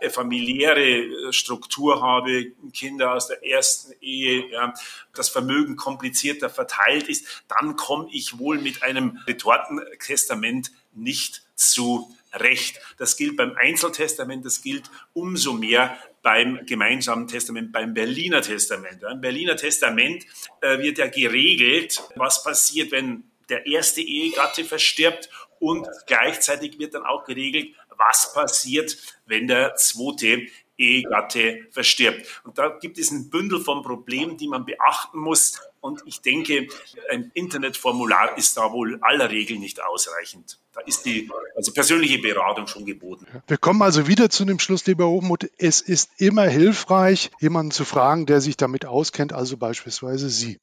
familiäre 0.09 0.81
äh, 0.81 1.33
Struktur 1.33 2.01
habe, 2.01 2.51
Kinder 2.73 3.13
aus 3.13 3.27
der 3.27 3.45
ersten 3.45 3.93
Ehe, 4.01 4.49
ja, 4.51 4.73
das 5.13 5.29
Vermögen 5.29 5.75
komplizierter 5.75 6.49
verteilt 6.49 7.07
ist, 7.07 7.43
dann 7.47 7.75
komme 7.75 8.07
ich 8.11 8.39
wohl 8.39 8.57
mit 8.59 8.83
einem 8.83 9.19
Retortentestament 9.27 10.71
nicht 10.93 11.43
zu 11.55 12.15
Recht. 12.33 12.79
Das 12.97 13.17
gilt 13.17 13.35
beim 13.35 13.55
Einzeltestament, 13.57 14.45
das 14.45 14.61
gilt 14.61 14.89
umso 15.13 15.53
mehr 15.53 15.97
beim 16.21 16.65
gemeinsamen 16.65 17.27
Testament, 17.27 17.73
beim 17.73 17.93
Berliner 17.93 18.41
Testament. 18.41 19.03
Im 19.03 19.19
Berliner 19.19 19.57
Testament 19.57 20.25
äh, 20.61 20.79
wird 20.79 20.97
ja 20.97 21.07
geregelt, 21.07 22.01
was 22.15 22.43
passiert, 22.43 22.91
wenn 22.91 23.23
der 23.49 23.65
erste 23.65 24.01
Ehegatte 24.01 24.63
verstirbt 24.63 25.29
und 25.61 25.87
gleichzeitig 26.07 26.79
wird 26.79 26.95
dann 26.95 27.03
auch 27.03 27.23
geregelt, 27.23 27.75
was 27.97 28.33
passiert, 28.33 28.97
wenn 29.25 29.47
der 29.47 29.75
zweite 29.75 30.47
Ehegatte 30.75 31.67
verstirbt. 31.69 32.41
Und 32.43 32.57
da 32.57 32.69
gibt 32.69 32.97
es 32.97 33.11
ein 33.11 33.29
Bündel 33.29 33.61
von 33.61 33.83
Problemen, 33.83 34.37
die 34.37 34.47
man 34.47 34.65
beachten 34.65 35.19
muss. 35.19 35.61
Und 35.79 36.01
ich 36.05 36.21
denke, 36.21 36.67
ein 37.11 37.29
Internetformular 37.35 38.37
ist 38.37 38.57
da 38.57 38.71
wohl 38.71 38.97
aller 39.01 39.29
Regel 39.29 39.59
nicht 39.59 39.83
ausreichend. 39.83 40.57
Da 40.73 40.81
ist 40.81 41.05
die 41.05 41.29
also 41.55 41.71
persönliche 41.71 42.17
Beratung 42.19 42.65
schon 42.65 42.85
geboten. 42.85 43.27
Wir 43.45 43.57
kommen 43.57 43.83
also 43.83 44.07
wieder 44.07 44.31
zu 44.31 44.45
dem 44.45 44.57
Schluss, 44.57 44.87
lieber 44.87 45.07
Hochmut. 45.07 45.49
Es 45.57 45.81
ist 45.81 46.09
immer 46.17 46.47
hilfreich, 46.47 47.29
jemanden 47.39 47.71
zu 47.71 47.85
fragen, 47.85 48.25
der 48.25 48.41
sich 48.41 48.57
damit 48.57 48.85
auskennt, 48.85 49.33
also 49.33 49.57
beispielsweise 49.57 50.29
Sie. 50.29 50.57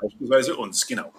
Beispielsweise 0.00 0.56
uns, 0.56 0.86
genau. 0.86 1.12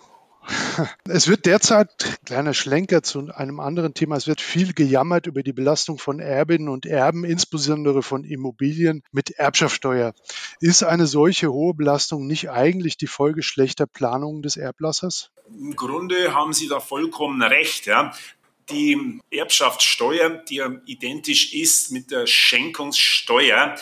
Es 1.07 1.27
wird 1.27 1.45
derzeit, 1.45 2.19
kleiner 2.25 2.53
Schlenker 2.53 3.03
zu 3.03 3.27
einem 3.33 3.59
anderen 3.59 3.93
Thema, 3.93 4.15
es 4.15 4.27
wird 4.27 4.41
viel 4.41 4.73
gejammert 4.73 5.27
über 5.27 5.43
die 5.43 5.53
Belastung 5.53 5.97
von 5.97 6.19
Erbinnen 6.19 6.69
und 6.69 6.85
Erben, 6.85 7.23
insbesondere 7.23 8.03
von 8.03 8.23
Immobilien 8.23 9.03
mit 9.11 9.31
Erbschaftssteuer. 9.31 10.13
Ist 10.59 10.83
eine 10.83 11.07
solche 11.07 11.51
hohe 11.51 11.73
Belastung 11.73 12.27
nicht 12.27 12.49
eigentlich 12.49 12.97
die 12.97 13.07
Folge 13.07 13.43
schlechter 13.43 13.87
Planungen 13.87 14.41
des 14.41 14.57
Erblassers? 14.57 15.31
Im 15.47 15.75
Grunde 15.75 16.33
haben 16.33 16.53
Sie 16.53 16.67
da 16.67 16.79
vollkommen 16.79 17.41
recht. 17.41 17.85
Ja. 17.85 18.13
Die 18.69 19.19
Erbschaftssteuer, 19.31 20.29
die 20.29 20.61
identisch 20.85 21.53
ist 21.53 21.91
mit 21.91 22.09
der 22.11 22.25
Schenkungssteuer, 22.25 23.75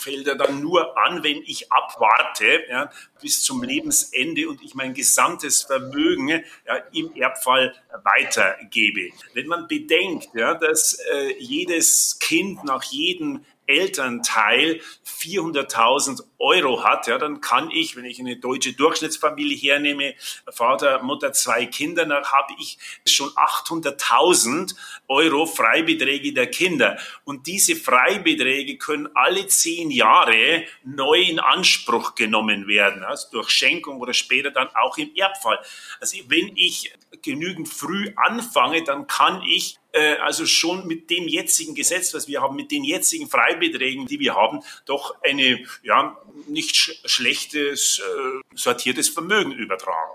fällt 0.00 0.26
dann 0.26 0.60
nur 0.60 0.96
an, 0.98 1.22
wenn 1.22 1.42
ich 1.42 1.70
abwarte 1.70 2.64
ja, 2.68 2.90
bis 3.20 3.42
zum 3.42 3.62
Lebensende 3.62 4.48
und 4.48 4.62
ich 4.62 4.74
mein 4.74 4.94
gesamtes 4.94 5.62
Vermögen 5.62 6.28
ja, 6.66 6.76
im 6.92 7.14
Erbfall 7.14 7.74
weitergebe. 8.02 9.10
Wenn 9.34 9.46
man 9.46 9.68
bedenkt, 9.68 10.28
ja, 10.34 10.54
dass 10.54 10.94
äh, 11.12 11.34
jedes 11.38 12.18
Kind 12.18 12.64
nach 12.64 12.82
jedem 12.84 13.44
Elternteil 13.70 14.80
400.000 15.06 16.22
Euro 16.38 16.82
hat, 16.84 17.06
ja, 17.06 17.18
dann 17.18 17.40
kann 17.40 17.70
ich, 17.70 17.96
wenn 17.96 18.04
ich 18.04 18.18
eine 18.18 18.36
deutsche 18.36 18.72
Durchschnittsfamilie 18.72 19.56
hernehme, 19.56 20.14
Vater, 20.50 21.02
Mutter, 21.02 21.32
zwei 21.32 21.66
Kinder, 21.66 22.06
dann 22.06 22.24
habe 22.24 22.54
ich 22.58 22.78
schon 23.06 23.28
800.000 23.30 24.74
Euro 25.08 25.46
Freibeträge 25.46 26.32
der 26.32 26.48
Kinder. 26.48 26.98
Und 27.24 27.46
diese 27.46 27.76
Freibeträge 27.76 28.78
können 28.78 29.08
alle 29.14 29.46
zehn 29.46 29.90
Jahre 29.90 30.64
neu 30.84 31.20
in 31.20 31.40
Anspruch 31.40 32.14
genommen 32.14 32.66
werden, 32.66 33.04
also 33.04 33.28
durch 33.32 33.50
Schenkung 33.50 34.00
oder 34.00 34.14
später 34.14 34.50
dann 34.50 34.68
auch 34.74 34.98
im 34.98 35.14
Erbfall. 35.14 35.58
Also 36.00 36.18
wenn 36.28 36.56
ich 36.56 36.92
genügend 37.22 37.68
früh 37.68 38.12
anfange, 38.16 38.84
dann 38.84 39.06
kann 39.06 39.42
ich 39.42 39.79
äh, 39.92 40.16
also 40.16 40.46
schon 40.46 40.86
mit 40.86 41.10
dem 41.10 41.28
jetzigen 41.28 41.74
Gesetz, 41.74 42.14
was 42.14 42.28
wir 42.28 42.40
haben, 42.40 42.56
mit 42.56 42.70
den 42.70 42.84
jetzigen 42.84 43.28
Freibeträgen, 43.28 44.06
die 44.06 44.20
wir 44.20 44.34
haben, 44.34 44.60
doch 44.86 45.16
eine 45.22 45.64
ja, 45.82 46.16
nicht 46.46 46.76
sch 46.76 47.00
schlechtes, 47.04 48.00
äh, 48.00 48.40
sortiertes 48.54 49.08
Vermögen 49.08 49.52
übertragen. 49.52 50.12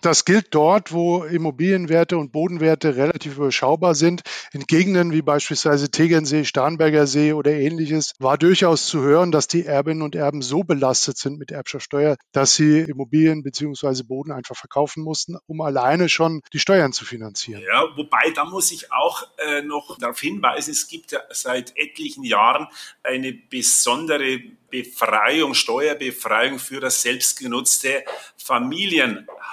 Das 0.00 0.24
gilt 0.24 0.54
dort, 0.54 0.92
wo 0.92 1.24
Immobilienwerte 1.24 2.16
und 2.18 2.30
Bodenwerte 2.30 2.94
relativ 2.94 3.36
überschaubar 3.36 3.96
sind. 3.96 4.22
In 4.52 4.62
Gegenden 4.62 5.12
wie 5.12 5.22
beispielsweise 5.22 5.90
Tegernsee, 5.90 6.44
Starnberger 6.44 7.08
See 7.08 7.32
oder 7.32 7.50
ähnliches 7.50 8.12
war 8.20 8.38
durchaus 8.38 8.86
zu 8.86 9.00
hören, 9.00 9.32
dass 9.32 9.48
die 9.48 9.66
Erbinnen 9.66 10.02
und 10.02 10.14
Erben 10.14 10.40
so 10.40 10.62
belastet 10.62 11.18
sind 11.18 11.38
mit 11.38 11.50
Erbschaftssteuer, 11.50 12.16
dass 12.30 12.54
sie 12.54 12.80
Immobilien 12.80 13.42
bzw. 13.42 14.04
Boden 14.04 14.30
einfach 14.30 14.56
verkaufen 14.56 15.02
mussten, 15.02 15.36
um 15.46 15.60
alleine 15.62 16.08
schon 16.08 16.42
die 16.52 16.60
Steuern 16.60 16.92
zu 16.92 17.04
finanzieren. 17.04 17.62
Ja, 17.66 17.84
wobei 17.96 18.30
da 18.34 18.44
muss 18.44 18.70
ich 18.70 18.92
auch 18.92 19.24
äh, 19.38 19.62
noch 19.62 19.98
darauf 19.98 20.20
hinweisen, 20.20 20.70
es 20.70 20.86
gibt 20.86 21.16
seit 21.30 21.76
etlichen 21.76 22.22
Jahren 22.22 22.68
eine 23.02 23.32
besondere 23.32 24.40
Befreiung, 24.70 25.54
Steuerbefreiung 25.54 26.58
für 26.58 26.80
das 26.80 27.02
selbstgenutzte 27.02 28.04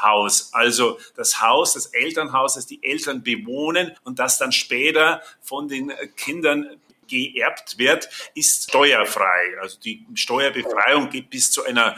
Familienhaus. 0.05 0.53
Also 0.53 0.99
das 1.15 1.41
Haus, 1.41 1.73
das 1.73 1.87
Elternhaus, 1.87 2.55
das 2.55 2.65
die 2.65 2.83
Eltern 2.83 3.23
bewohnen 3.23 3.91
und 4.03 4.19
das 4.19 4.37
dann 4.37 4.51
später 4.51 5.21
von 5.41 5.67
den 5.67 5.91
Kindern 6.15 6.79
geerbt 7.07 7.77
wird, 7.77 8.09
ist 8.33 8.69
steuerfrei. 8.69 9.59
Also 9.61 9.79
die 9.79 10.05
Steuerbefreiung 10.15 11.09
geht 11.09 11.29
bis 11.29 11.51
zu 11.51 11.63
einer 11.63 11.95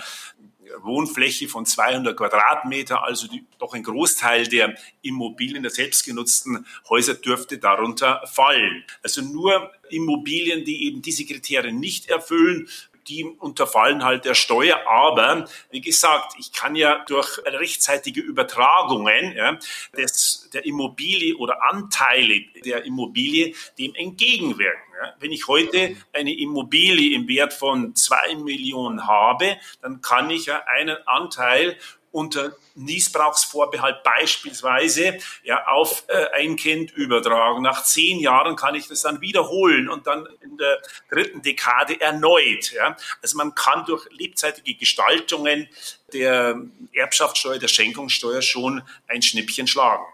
Wohnfläche 0.81 1.47
von 1.47 1.65
200 1.65 2.15
Quadratmeter, 2.17 3.03
also 3.03 3.27
die, 3.27 3.45
doch 3.57 3.73
ein 3.73 3.83
Großteil 3.83 4.47
der 4.47 4.75
Immobilien, 5.01 5.63
der 5.63 5.71
selbstgenutzten 5.71 6.65
Häuser 6.89 7.13
dürfte 7.15 7.57
darunter 7.57 8.21
fallen. 8.25 8.83
Also 9.01 9.21
nur 9.21 9.71
Immobilien, 9.89 10.65
die 10.65 10.85
eben 10.87 11.01
diese 11.01 11.25
Kriterien 11.25 11.79
nicht 11.79 12.09
erfüllen, 12.09 12.67
die 13.07 13.23
unterfallen 13.23 14.03
halt 14.03 14.25
der 14.25 14.33
Steuer. 14.33 14.79
Aber 14.87 15.47
wie 15.71 15.81
gesagt, 15.81 16.33
ich 16.39 16.51
kann 16.51 16.75
ja 16.75 17.03
durch 17.07 17.39
rechtzeitige 17.45 18.21
Übertragungen 18.21 19.35
ja, 19.35 19.57
des, 19.95 20.49
der 20.53 20.65
Immobilie 20.65 21.35
oder 21.35 21.63
Anteile 21.63 22.41
der 22.65 22.85
Immobilie 22.85 23.53
dem 23.77 23.95
entgegenwirken. 23.95 24.87
Ja. 25.01 25.13
Wenn 25.19 25.31
ich 25.31 25.47
heute 25.47 25.95
eine 26.11 26.33
Immobilie 26.33 27.15
im 27.15 27.27
Wert 27.27 27.53
von 27.53 27.95
zwei 27.95 28.35
Millionen 28.35 29.07
habe, 29.07 29.57
dann 29.81 30.01
kann 30.01 30.29
ich 30.29 30.47
ja 30.47 30.63
einen 30.65 30.97
Anteil 31.05 31.77
unter 32.11 32.55
Niesbrauchsvorbehalt 32.75 34.03
beispielsweise 34.03 35.17
ja, 35.43 35.65
auf 35.67 36.03
äh, 36.07 36.27
ein 36.35 36.55
Kind 36.55 36.91
übertragen. 36.91 37.61
Nach 37.61 37.83
zehn 37.83 38.19
Jahren 38.19 38.55
kann 38.55 38.75
ich 38.75 38.87
das 38.87 39.01
dann 39.01 39.21
wiederholen 39.21 39.89
und 39.89 40.07
dann 40.07 40.27
in 40.41 40.57
der 40.57 40.81
dritten 41.09 41.41
Dekade 41.41 41.99
erneut. 41.99 42.71
Ja. 42.71 42.95
Also 43.21 43.37
man 43.37 43.55
kann 43.55 43.85
durch 43.85 44.07
lebzeitige 44.11 44.75
Gestaltungen 44.75 45.67
der 46.13 46.61
Erbschaftssteuer, 46.93 47.59
der 47.59 47.67
Schenkungssteuer 47.67 48.41
schon 48.41 48.81
ein 49.07 49.21
Schnippchen 49.21 49.67
schlagen. 49.67 50.05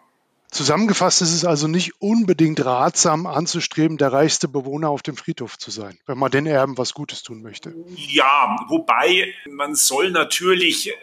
Zusammengefasst 0.53 1.23
ist 1.23 1.33
es 1.33 1.45
also 1.45 1.67
nicht 1.67 1.99
unbedingt 1.99 2.63
ratsam 2.63 3.25
anzustreben, 3.25 3.97
der 3.97 4.13
reichste 4.13 4.47
Bewohner 4.47 4.89
auf 4.89 5.01
dem 5.01 5.17
Friedhof 5.17 5.57
zu 5.57 5.71
sein, 5.71 5.97
wenn 6.05 6.19
man 6.19 6.29
den 6.29 6.45
Erben 6.45 6.77
was 6.77 6.93
Gutes 6.93 7.23
tun 7.23 7.41
möchte. 7.41 7.73
Ja, 7.95 8.55
wobei 8.67 9.33
man 9.49 9.73
soll 9.73 10.11
natürlich 10.11 10.93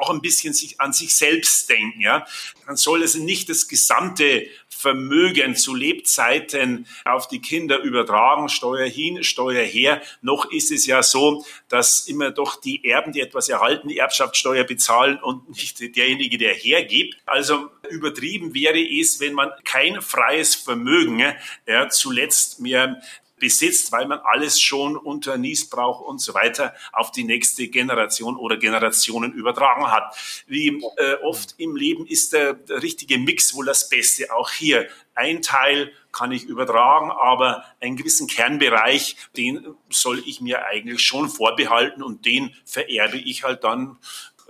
auch 0.00 0.10
ein 0.10 0.20
bisschen 0.20 0.52
sich 0.52 0.80
an 0.80 0.92
sich 0.92 1.14
selbst 1.14 1.68
denken. 1.68 2.00
Ja? 2.00 2.26
Man 2.66 2.76
soll 2.76 3.02
also 3.02 3.18
nicht 3.18 3.48
das 3.48 3.68
gesamte 3.68 4.46
Vermögen 4.68 5.56
zu 5.56 5.74
Lebzeiten 5.74 6.86
auf 7.04 7.28
die 7.28 7.40
Kinder 7.40 7.78
übertragen, 7.80 8.48
Steuer 8.48 8.86
hin, 8.86 9.24
Steuer 9.24 9.64
her. 9.64 10.02
Noch 10.20 10.50
ist 10.52 10.70
es 10.70 10.86
ja 10.86 11.02
so, 11.02 11.44
dass 11.68 12.06
immer 12.06 12.30
doch 12.30 12.60
die 12.60 12.84
Erben, 12.84 13.12
die 13.12 13.20
etwas 13.20 13.48
erhalten, 13.48 13.88
die 13.88 13.98
Erbschaftssteuer 13.98 14.64
bezahlen 14.64 15.18
und 15.22 15.48
nicht 15.48 15.80
derjenige, 15.96 16.38
der 16.38 16.54
hergibt. 16.54 17.16
Also 17.24 17.70
übertrieben 17.88 18.54
wäre 18.54 18.78
es, 18.78 19.18
wenn 19.20 19.32
man 19.32 19.50
kein 19.64 20.02
freies 20.02 20.54
Vermögen 20.54 21.34
ja, 21.66 21.88
zuletzt 21.88 22.60
mehr 22.60 23.00
besitzt, 23.38 23.92
weil 23.92 24.06
man 24.06 24.18
alles 24.20 24.60
schon 24.60 24.96
unter 24.96 25.36
Niesbrauch 25.36 26.00
und 26.00 26.20
so 26.20 26.34
weiter 26.34 26.74
auf 26.92 27.10
die 27.10 27.24
nächste 27.24 27.68
Generation 27.68 28.36
oder 28.36 28.56
Generationen 28.56 29.32
übertragen 29.32 29.90
hat. 29.90 30.16
Wie 30.46 30.82
äh, 30.96 31.14
oft 31.22 31.54
im 31.58 31.76
Leben 31.76 32.06
ist 32.06 32.32
der, 32.32 32.54
der 32.54 32.82
richtige 32.82 33.18
Mix 33.18 33.54
wohl 33.54 33.66
das 33.66 33.88
Beste. 33.88 34.32
Auch 34.32 34.50
hier 34.50 34.88
ein 35.14 35.42
Teil 35.42 35.92
kann 36.12 36.32
ich 36.32 36.44
übertragen, 36.44 37.10
aber 37.10 37.64
einen 37.80 37.96
gewissen 37.96 38.26
Kernbereich, 38.26 39.16
den 39.36 39.74
soll 39.90 40.22
ich 40.26 40.40
mir 40.40 40.66
eigentlich 40.66 41.02
schon 41.02 41.28
vorbehalten 41.28 42.02
und 42.02 42.24
den 42.24 42.54
vererbe 42.64 43.18
ich 43.18 43.44
halt 43.44 43.64
dann, 43.64 43.98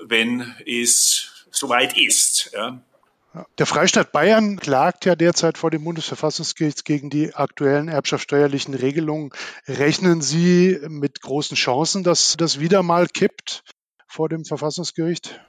wenn 0.01 0.55
es 0.65 1.47
soweit 1.51 1.97
ist. 1.97 2.51
Ja. 2.53 2.81
Der 3.59 3.67
Freistaat 3.67 4.13
Bayern 4.13 4.59
klagt 4.59 5.05
ja 5.05 5.15
derzeit 5.15 5.59
vor 5.59 5.71
dem 5.71 5.85
Bundesverfassungsgericht 5.85 6.85
gegen 6.85 7.11
die 7.11 7.35
aktuellen 7.35 7.89
erbschaftssteuerlichen 7.89 8.75
Regelungen. 8.75 9.31
Rechnen 9.67 10.23
Sie 10.23 10.79
mit 10.89 11.21
großen 11.21 11.57
Chancen, 11.57 12.05
dass 12.05 12.37
das 12.39 12.61
wieder 12.61 12.83
mal 12.83 13.07
kippt 13.09 13.65
vor 14.07 14.29
dem 14.29 14.45
Verfassungsgericht? 14.45 15.41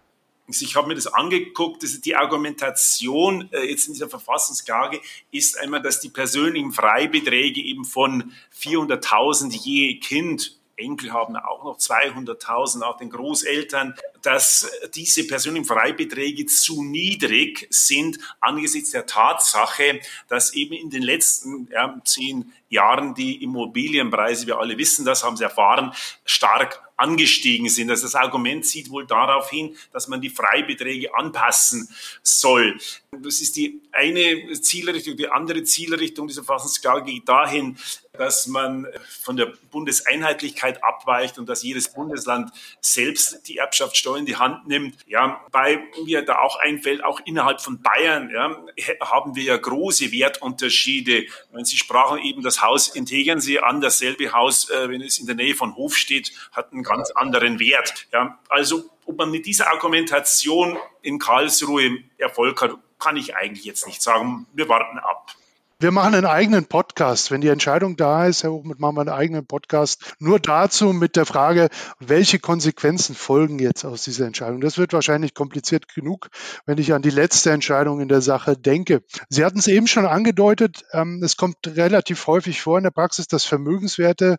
Ich 0.49 0.75
habe 0.75 0.87
mir 0.87 0.95
das 0.95 1.07
angeguckt. 1.07 1.83
Also 1.83 1.99
die 1.99 2.15
Argumentation 2.15 3.49
äh, 3.51 3.69
jetzt 3.69 3.87
in 3.87 3.93
dieser 3.93 4.09
Verfassungsklage 4.09 5.01
ist 5.31 5.57
einmal, 5.59 5.81
dass 5.81 5.99
die 5.99 6.09
persönlichen 6.09 6.71
Freibeträge 6.71 7.61
eben 7.61 7.83
von 7.83 8.31
400.000 8.57 9.51
je 9.51 9.99
Kind 9.99 10.57
Enkel 10.77 11.11
haben 11.11 11.35
auch 11.35 11.63
noch 11.63 11.77
200.000, 11.77 12.83
auch 12.83 12.97
den 12.97 13.09
Großeltern 13.09 13.95
dass 14.27 14.69
diese 14.93 15.25
persönlichen 15.25 15.65
Freibeträge 15.65 16.45
zu 16.47 16.83
niedrig 16.83 17.65
sind 17.69 18.19
angesichts 18.41 18.91
der 18.91 19.05
Tatsache, 19.05 20.01
dass 20.27 20.53
eben 20.53 20.73
in 20.73 20.89
den 20.89 21.01
letzten 21.01 21.69
ja, 21.71 21.97
zehn 22.03 22.51
Jahren 22.67 23.15
die 23.15 23.41
Immobilienpreise, 23.41 24.45
wir 24.45 24.59
alle 24.59 24.77
wissen 24.77 25.05
das, 25.05 25.23
haben 25.23 25.37
Sie 25.37 25.45
erfahren, 25.45 25.93
stark 26.25 26.83
angestiegen 26.97 27.69
sind. 27.69 27.89
Also 27.89 28.03
das 28.03 28.15
Argument 28.15 28.65
zieht 28.65 28.89
wohl 28.89 29.05
darauf 29.05 29.49
hin, 29.51 29.77
dass 29.93 30.07
man 30.07 30.19
die 30.19 30.31
Freibeträge 30.31 31.13
anpassen 31.15 31.87
soll. 32.23 32.77
Das 33.11 33.39
ist 33.39 33.55
die 33.55 33.81
eine 33.91 34.51
Zielrichtung. 34.59 35.15
Die 35.15 35.29
andere 35.29 35.63
Zielrichtung 35.63 36.27
dieser 36.27 36.43
Verfassungsklage 36.43 37.11
geht 37.11 37.29
dahin, 37.29 37.77
dass 38.13 38.47
man 38.47 38.87
von 39.21 39.37
der 39.37 39.53
Bundeseinheitlichkeit 39.71 40.83
abweicht 40.83 41.37
und 41.37 41.47
dass 41.47 41.61
jedes 41.61 41.93
Bundesland 41.93 42.51
selbst 42.81 43.47
die 43.47 43.57
Erbschaftssteuer 43.57 44.16
in 44.17 44.25
die 44.25 44.35
Hand 44.35 44.67
nimmt. 44.67 44.97
Ja, 45.07 45.45
bei 45.51 45.79
mir 46.03 46.23
da 46.23 46.39
auch 46.39 46.57
einfällt, 46.59 47.03
auch 47.03 47.19
innerhalb 47.25 47.61
von 47.61 47.81
Bayern 47.81 48.29
ja, 48.29 48.57
haben 49.01 49.35
wir 49.35 49.43
ja 49.43 49.57
große 49.57 50.11
Wertunterschiede. 50.11 51.25
Sie 51.63 51.77
sprachen 51.77 52.19
eben 52.19 52.41
das 52.41 52.61
Haus 52.61 52.89
in 52.89 53.05
Tegernsee 53.05 53.59
an, 53.59 53.81
dasselbe 53.81 54.33
Haus, 54.33 54.69
äh, 54.69 54.89
wenn 54.89 55.01
es 55.01 55.19
in 55.19 55.25
der 55.25 55.35
Nähe 55.35 55.55
von 55.55 55.75
Hof 55.75 55.95
steht, 55.95 56.33
hat 56.51 56.71
einen 56.71 56.83
ganz 56.83 57.11
anderen 57.11 57.59
Wert. 57.59 58.07
Ja, 58.11 58.39
also 58.49 58.89
ob 59.05 59.17
man 59.17 59.31
mit 59.31 59.45
dieser 59.45 59.71
Argumentation 59.71 60.77
in 61.01 61.19
Karlsruhe 61.19 61.99
Erfolg 62.17 62.61
hat, 62.61 62.71
kann 62.99 63.15
ich 63.15 63.35
eigentlich 63.35 63.65
jetzt 63.65 63.87
nicht 63.87 64.01
sagen. 64.01 64.47
Wir 64.53 64.67
warten 64.69 64.99
ab. 64.99 65.31
Wir 65.79 65.91
machen 65.91 66.15
einen 66.15 66.25
eigenen 66.25 66.65
Podcast. 66.65 67.29
Wenn 67.29 67.41
die 67.41 67.49
Entscheidung 67.49 67.97
da 67.97 68.25
ist, 68.25 68.41
Herr 68.41 68.51
Hochmuth, 68.51 68.79
machen 68.79 68.95
wir 68.95 69.01
einen 69.01 69.09
eigenen 69.09 69.45
Podcast. 69.45 70.15
Nur 70.17 70.39
dazu 70.39 70.91
mit 70.91 71.15
der 71.15 71.27
Frage, 71.27 71.69
welche 71.99 72.39
Konsequenzen 72.39 73.13
folgen 73.13 73.59
jetzt 73.59 73.85
aus 73.85 74.01
dieser 74.03 74.25
Entscheidung? 74.25 74.59
Das 74.59 74.79
wird 74.79 74.93
wahrscheinlich 74.93 75.35
kompliziert 75.35 75.87
genug, 75.93 76.29
wenn 76.65 76.79
ich 76.79 76.93
an 76.93 77.03
die 77.03 77.11
letzte 77.11 77.51
Entscheidung 77.51 78.01
in 78.01 78.07
der 78.07 78.21
Sache 78.21 78.57
denke. 78.57 79.03
Sie 79.29 79.45
hatten 79.45 79.59
es 79.59 79.67
eben 79.67 79.85
schon 79.85 80.07
angedeutet, 80.07 80.83
ähm, 80.93 81.21
es 81.23 81.37
kommt 81.37 81.57
relativ 81.67 82.25
häufig 82.25 82.59
vor 82.59 82.79
in 82.79 82.83
der 82.83 82.89
Praxis, 82.89 83.27
dass 83.27 83.43
Vermögenswerte 83.43 84.37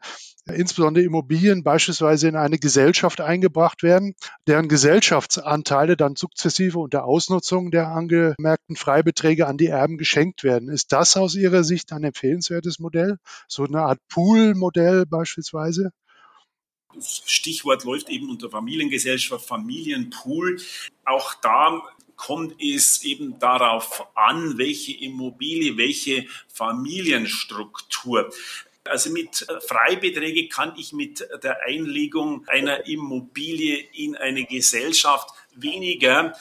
insbesondere 0.54 1.04
Immobilien 1.04 1.62
beispielsweise 1.62 2.28
in 2.28 2.36
eine 2.36 2.58
Gesellschaft 2.58 3.20
eingebracht 3.20 3.82
werden, 3.82 4.14
deren 4.46 4.68
Gesellschaftsanteile 4.68 5.96
dann 5.96 6.16
sukzessive 6.16 6.78
unter 6.78 7.04
Ausnutzung 7.04 7.70
der 7.70 7.88
angemerkten 7.88 8.76
Freibeträge 8.76 9.46
an 9.46 9.58
die 9.58 9.66
Erben 9.66 9.98
geschenkt 9.98 10.44
werden. 10.44 10.68
Ist 10.68 10.92
das 10.92 11.16
aus 11.16 11.34
Ihrer 11.34 11.64
Sicht 11.64 11.92
ein 11.92 12.04
empfehlenswertes 12.04 12.78
Modell? 12.78 13.18
So 13.46 13.64
eine 13.64 13.82
Art 13.82 14.00
Pool-Modell 14.08 15.06
beispielsweise? 15.06 15.90
Das 16.94 17.22
Stichwort 17.26 17.84
läuft 17.84 18.08
eben 18.08 18.30
unter 18.30 18.50
Familiengesellschaft, 18.50 19.46
Familienpool. 19.46 20.60
Auch 21.04 21.34
da 21.42 21.82
kommt 22.16 22.60
es 22.60 23.04
eben 23.04 23.38
darauf 23.38 24.06
an, 24.16 24.58
welche 24.58 24.92
Immobilie, 24.92 25.76
welche 25.76 26.26
Familienstruktur. 26.48 28.30
Also 28.88 29.10
mit 29.10 29.46
äh, 29.48 29.60
Freibeträge 29.60 30.48
kann 30.48 30.74
ich 30.76 30.92
mit 30.92 31.26
der 31.42 31.62
Einlegung 31.62 32.46
einer 32.48 32.86
Immobilie 32.86 33.78
in 33.92 34.16
eine 34.16 34.44
Gesellschaft 34.44 35.30
weniger 35.54 36.34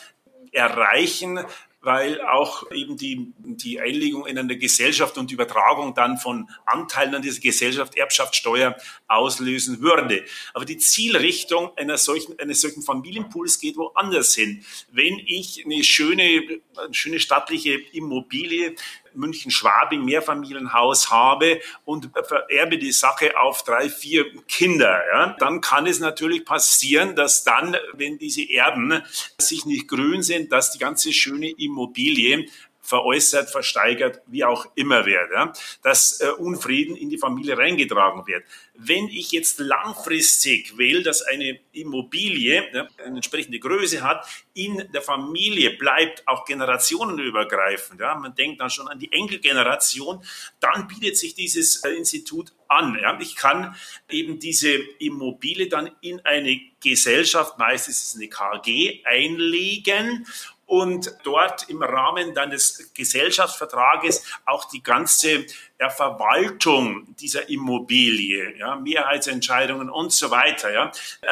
erreichen, 0.52 1.40
weil 1.88 2.20
auch 2.22 2.70
eben 2.72 2.98
die, 2.98 3.32
die 3.38 3.80
Einlegung 3.80 4.26
in 4.26 4.38
eine 4.38 4.58
Gesellschaft 4.58 5.18
und 5.18 5.32
Übertragung 5.32 5.94
dann 5.94 6.18
von 6.18 6.50
Anteilen 6.66 7.16
an 7.16 7.22
dieser 7.22 7.40
Gesellschaft 7.40 7.96
Erbschaftssteuer 7.96 8.76
auslösen 9.08 9.80
würde. 9.80 10.26
Aber 10.54 10.66
die 10.66 10.78
Zielrichtung 10.78 11.72
einer 11.78 11.98
solchen, 11.98 12.38
eines 12.40 12.60
solchen 12.60 12.82
Familienpools 12.82 13.60
geht 13.60 13.78
woanders 13.78 14.36
hin. 14.36 14.66
Wenn 14.92 15.20
ich 15.26 15.64
eine 15.64 15.82
schöne, 15.84 16.60
eine 16.76 16.94
schöne 16.94 17.20
stattliche 17.20 17.80
Immobilie 17.94 18.76
München-Schwabing 19.18 20.06
Mehrfamilienhaus 20.06 21.12
habe 21.12 21.60
und 21.86 22.10
vererbe 22.26 22.78
die 22.78 22.92
Sache 22.92 23.38
auf 23.40 23.64
drei, 23.64 23.90
vier 23.90 24.26
Kinder, 24.48 25.02
ja, 25.12 25.36
dann 25.40 25.62
kann 25.62 25.88
es 25.88 26.00
natürlich 26.00 26.46
passieren, 26.46 27.16
dass 27.16 27.44
dann, 27.44 27.76
wenn 27.94 28.18
diese 28.18 28.50
Erben 28.50 29.02
sich 29.38 29.66
nicht 29.66 29.88
grün 29.88 30.22
sind, 30.22 30.52
dass 30.52 30.72
die 30.72 30.80
ganze 30.80 31.12
schöne 31.14 31.50
Immobilie 31.50 32.48
veräußert, 32.88 33.50
versteigert, 33.50 34.22
wie 34.28 34.46
auch 34.46 34.66
immer 34.76 35.06
wird, 35.06 35.30
ja, 35.34 35.52
dass 35.84 36.22
äh, 36.22 36.30
Unfrieden 36.30 36.96
in 36.96 37.10
die 37.10 37.18
Familie 37.18 37.58
reingetragen 37.58 38.26
wird. 38.26 38.46
Wenn 38.76 39.10
ich 39.10 39.34
jetzt 39.34 39.60
langfristig 39.60 40.78
will, 40.78 41.04
dass 41.04 41.22
eine 41.22 41.60
Immobilie 41.74 42.64
ja, 42.74 42.88
eine 43.04 43.18
entsprechende 43.18 43.60
Größe 43.60 44.02
hat, 44.04 44.26
in 44.54 44.90
der 44.94 45.02
Familie 45.02 45.72
bleibt, 45.72 46.26
auch 46.30 46.46
generationenübergreifend, 46.46 48.00
ja, 48.00 48.16
man 48.16 48.34
denkt 48.36 48.62
dann 48.62 48.70
schon 48.70 48.88
an 48.88 49.00
die 49.00 49.12
Enkelgeneration, 49.12 50.24
dann 50.62 50.88
bietet 50.88 51.18
sich 51.18 51.36
dieses 51.36 51.84
äh, 51.84 51.90
Institut 51.90 52.54
an. 52.70 52.98
Ja. 53.02 53.20
Ich 53.20 53.36
kann 53.36 53.76
eben 54.10 54.40
diese 54.40 54.74
Immobilie 55.00 55.68
dann 55.68 55.92
in 56.00 56.22
eine 56.22 56.58
Gesellschaft, 56.80 57.58
meistens 57.58 57.98
ist 57.98 58.14
es 58.14 58.16
eine 58.16 58.30
KG, 58.30 59.04
einlegen 59.04 60.26
und 60.68 61.16
dort 61.24 61.70
im 61.70 61.82
Rahmen 61.82 62.36
deines 62.36 62.94
Gesellschaftsvertrages 62.94 64.24
auch 64.46 64.66
die 64.66 64.84
ganze 64.84 65.46
ja, 65.80 65.90
Verwaltung 65.90 67.16
dieser 67.16 67.50
Immobilie, 67.50 68.58
ja, 68.58 68.76
Mehrheitsentscheidungen 68.76 69.90
und 69.90 70.12
so 70.12 70.30
weiter, 70.30 70.72
ja, 70.72 70.92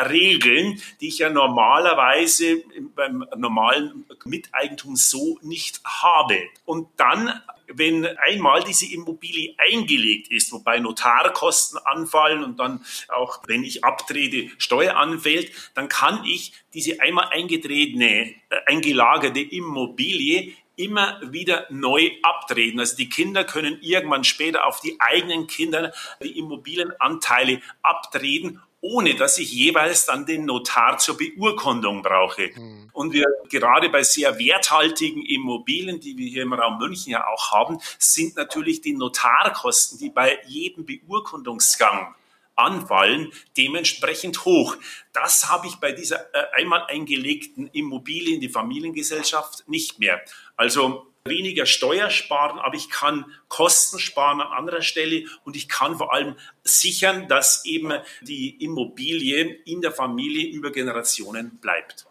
Regeln, 0.09 0.81
die 1.01 1.09
ich 1.09 1.19
ja 1.19 1.29
normalerweise 1.29 2.63
beim 2.95 3.25
normalen 3.35 4.05
Miteigentum 4.23 4.95
so 4.95 5.37
nicht 5.41 5.81
habe. 5.83 6.39
Und 6.65 6.87
dann 6.95 7.41
wenn 7.67 8.05
einmal 8.05 8.63
diese 8.63 8.91
Immobilie 8.91 9.55
eingelegt 9.57 10.31
ist, 10.31 10.51
wobei 10.51 10.79
Notarkosten 10.79 11.79
anfallen 11.85 12.43
und 12.43 12.59
dann 12.59 12.85
auch, 13.09 13.41
wenn 13.47 13.63
ich 13.63 13.83
abtrete, 13.83 14.49
Steuer 14.57 14.97
anfällt, 14.97 15.51
dann 15.73 15.89
kann 15.89 16.23
ich 16.25 16.53
diese 16.73 16.99
einmal 17.01 17.29
eingetretene, 17.31 18.05
äh, 18.05 18.35
eingelagerte 18.65 19.39
Immobilie 19.41 20.53
immer 20.77 21.19
wieder 21.23 21.67
neu 21.69 22.11
abtreten. 22.21 22.79
Also 22.79 22.97
die 22.97 23.09
Kinder 23.09 23.43
können 23.43 23.77
irgendwann 23.81 24.23
später 24.23 24.65
auf 24.65 24.81
die 24.81 24.97
eigenen 24.99 25.47
Kinder 25.47 25.93
die 26.21 26.37
Immobilienanteile 26.37 27.61
abtreten 27.81 28.61
ohne 28.85 29.15
dass 29.15 29.39
ich 29.39 29.51
jeweils 29.51 30.05
dann 30.05 30.27
den 30.27 30.45
Notar 30.45 30.99
zur 30.99 31.17
Beurkundung 31.17 32.03
brauche. 32.03 32.51
Mhm. 32.55 32.89
Und 32.93 33.13
wir 33.13 33.25
gerade 33.49 33.89
bei 33.89 34.03
sehr 34.03 34.37
werthaltigen 34.37 35.25
Immobilien, 35.25 35.99
die 35.99 36.15
wir 36.17 36.27
hier 36.27 36.43
im 36.43 36.53
Raum 36.53 36.77
München 36.77 37.11
ja 37.11 37.25
auch 37.27 37.51
haben, 37.51 37.79
sind 37.97 38.35
natürlich 38.35 38.81
die 38.81 38.93
Notarkosten, 38.93 39.97
die 39.97 40.11
bei 40.11 40.37
jedem 40.45 40.85
Beurkundungsgang 40.85 42.13
anfallen, 42.55 43.31
dementsprechend 43.57 44.45
hoch. 44.45 44.77
Das 45.13 45.49
habe 45.49 45.67
ich 45.67 45.75
bei 45.77 45.91
dieser 45.91 46.33
äh, 46.33 46.45
einmal 46.53 46.85
eingelegten 46.87 47.67
Immobilie 47.73 48.35
in 48.35 48.41
die 48.41 48.49
Familiengesellschaft 48.49 49.67
nicht 49.67 49.99
mehr. 49.99 50.21
Also 50.55 51.07
weniger 51.27 51.65
Steuer 51.65 52.11
sparen, 52.11 52.59
aber 52.59 52.75
ich 52.75 52.89
kann 52.89 53.25
Kosten 53.47 53.97
sparen 53.97 54.41
an 54.41 54.53
anderer 54.53 54.83
Stelle 54.83 55.25
und 55.43 55.55
ich 55.55 55.67
kann 55.67 55.97
vor 55.97 56.13
allem 56.13 56.35
sichern, 56.63 57.27
dass 57.27 57.65
eben 57.65 57.93
die 58.21 58.63
Immobilie 58.63 59.43
in 59.65 59.81
der 59.81 59.91
Familie 59.91 60.47
über 60.47 60.71
Generationen 60.71 61.57
bleibt. 61.57 62.05